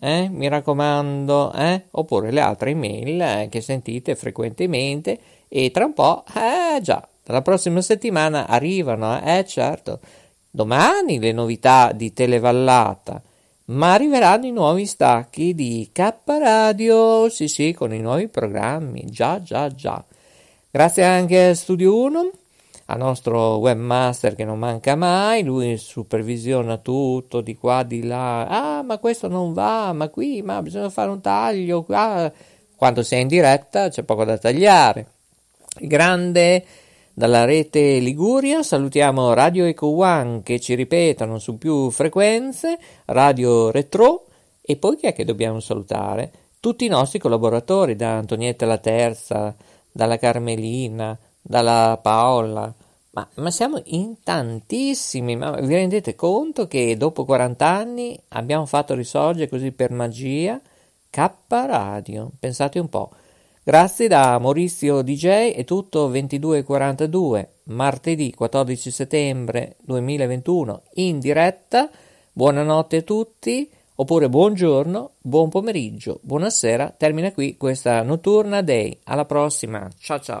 eh, 0.00 0.28
mi 0.30 0.48
raccomando 0.48 1.52
eh, 1.52 1.84
oppure 1.90 2.30
le 2.30 2.40
altre 2.40 2.70
email 2.70 3.20
eh, 3.20 3.48
che 3.50 3.60
sentite 3.60 4.16
frequentemente. 4.16 5.18
E 5.48 5.70
tra 5.70 5.84
un 5.84 5.92
po' 5.92 6.24
eh 6.34 6.80
già 6.80 7.06
la 7.24 7.42
prossima 7.42 7.82
settimana 7.82 8.46
arrivano 8.46 9.22
eh 9.22 9.44
certo. 9.44 10.00
Domani 10.48 11.18
le 11.18 11.32
novità 11.32 11.92
di 11.92 12.14
Televallata 12.14 13.20
ma 13.68 13.92
arriveranno 13.92 14.46
i 14.46 14.50
nuovi 14.50 14.86
stacchi 14.86 15.54
di 15.54 15.90
K 15.92 16.14
Radio, 16.24 17.28
sì 17.28 17.48
sì, 17.48 17.72
con 17.72 17.92
i 17.92 18.00
nuovi 18.00 18.28
programmi, 18.28 19.04
già 19.06 19.42
già 19.42 19.68
già. 19.68 20.02
Grazie 20.70 21.04
anche 21.04 21.48
a 21.48 21.54
Studio 21.54 21.94
1, 21.96 22.30
al 22.86 22.98
nostro 22.98 23.56
webmaster 23.56 24.34
che 24.34 24.44
non 24.44 24.58
manca 24.58 24.96
mai, 24.96 25.42
lui 25.42 25.76
supervisiona 25.76 26.78
tutto 26.78 27.42
di 27.42 27.56
qua, 27.56 27.82
di 27.82 28.04
là, 28.04 28.46
ah 28.46 28.82
ma 28.82 28.96
questo 28.98 29.28
non 29.28 29.52
va, 29.52 29.92
ma 29.92 30.08
qui, 30.08 30.40
ma 30.40 30.62
bisogna 30.62 30.88
fare 30.88 31.10
un 31.10 31.20
taglio, 31.20 31.82
qua. 31.82 32.32
Quando 32.74 33.02
sei 33.02 33.22
in 33.22 33.28
diretta 33.28 33.88
c'è 33.88 34.02
poco 34.02 34.24
da 34.24 34.38
tagliare. 34.38 35.06
Il 35.80 35.88
grande 35.88 36.64
dalla 37.18 37.44
rete 37.44 37.98
Liguria 37.98 38.62
salutiamo 38.62 39.32
Radio 39.32 39.64
Eco 39.64 39.88
One 39.88 40.42
che 40.44 40.60
ci 40.60 40.76
ripetono 40.76 41.40
su 41.40 41.58
più 41.58 41.90
frequenze, 41.90 42.78
Radio 43.06 43.72
Retro 43.72 44.26
e 44.62 44.76
poi 44.76 44.94
chi 44.94 45.06
è 45.06 45.12
che 45.12 45.24
dobbiamo 45.24 45.58
salutare? 45.58 46.30
Tutti 46.60 46.84
i 46.84 46.88
nostri 46.88 47.18
collaboratori, 47.18 47.96
da 47.96 48.18
Antonietta 48.18 48.66
la 48.66 48.78
Terza, 48.78 49.52
dalla 49.90 50.16
Carmelina, 50.16 51.18
dalla 51.42 51.98
Paola, 52.00 52.72
ma, 53.10 53.28
ma 53.34 53.50
siamo 53.50 53.82
in 53.86 54.22
tantissimi, 54.22 55.34
ma 55.34 55.50
vi 55.58 55.74
rendete 55.74 56.14
conto 56.14 56.68
che 56.68 56.96
dopo 56.96 57.24
40 57.24 57.66
anni 57.66 58.16
abbiamo 58.28 58.64
fatto 58.64 58.94
risorgere 58.94 59.48
così 59.48 59.72
per 59.72 59.90
magia 59.90 60.60
K 61.10 61.30
Radio, 61.48 62.30
pensate 62.38 62.78
un 62.78 62.88
po'. 62.88 63.10
Grazie 63.68 64.08
da 64.08 64.38
Maurizio 64.38 65.02
DJ, 65.02 65.52
è 65.52 65.62
tutto 65.64 66.10
22.42, 66.10 67.48
martedì 67.64 68.32
14 68.32 68.90
settembre 68.90 69.76
2021 69.82 70.84
in 70.94 71.18
diretta. 71.18 71.90
Buonanotte 72.32 72.96
a 72.96 73.02
tutti, 73.02 73.70
oppure 73.96 74.30
buongiorno, 74.30 75.16
buon 75.20 75.50
pomeriggio, 75.50 76.18
buonasera. 76.22 76.94
Termina 76.96 77.30
qui 77.30 77.58
questa 77.58 78.00
notturna 78.00 78.62
day. 78.62 79.00
Alla 79.04 79.26
prossima, 79.26 79.86
ciao 79.98 80.18
ciao. 80.18 80.40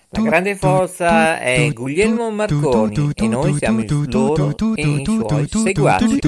la 0.13 0.23
grande 0.23 0.57
forza 0.57 1.39
è 1.39 1.71
Guglielmo 1.71 2.31
Marconi 2.31 3.11
e 3.15 3.27
noi 3.29 3.55
siamo 3.55 3.81
loro 4.09 4.53
e 4.75 4.81
i 4.81 5.05
suoi 5.05 5.47
seguaci. 5.47 6.19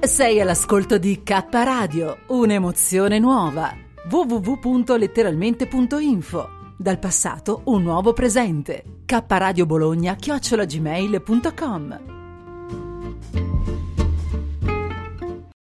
Sei 0.00 0.40
all'ascolto 0.40 0.96
di 0.96 1.22
K 1.22 1.44
Radio, 1.50 2.20
un'emozione 2.28 3.18
nuova. 3.18 3.76
www.letteralmente.info 4.10 6.48
Dal 6.78 6.98
passato 6.98 7.60
un 7.64 7.82
nuovo 7.82 8.14
presente. 8.14 8.82
K 9.04 9.22
Radio 9.26 9.66
Bologna 9.66 10.14
chiocciolagmail.com 10.14 12.16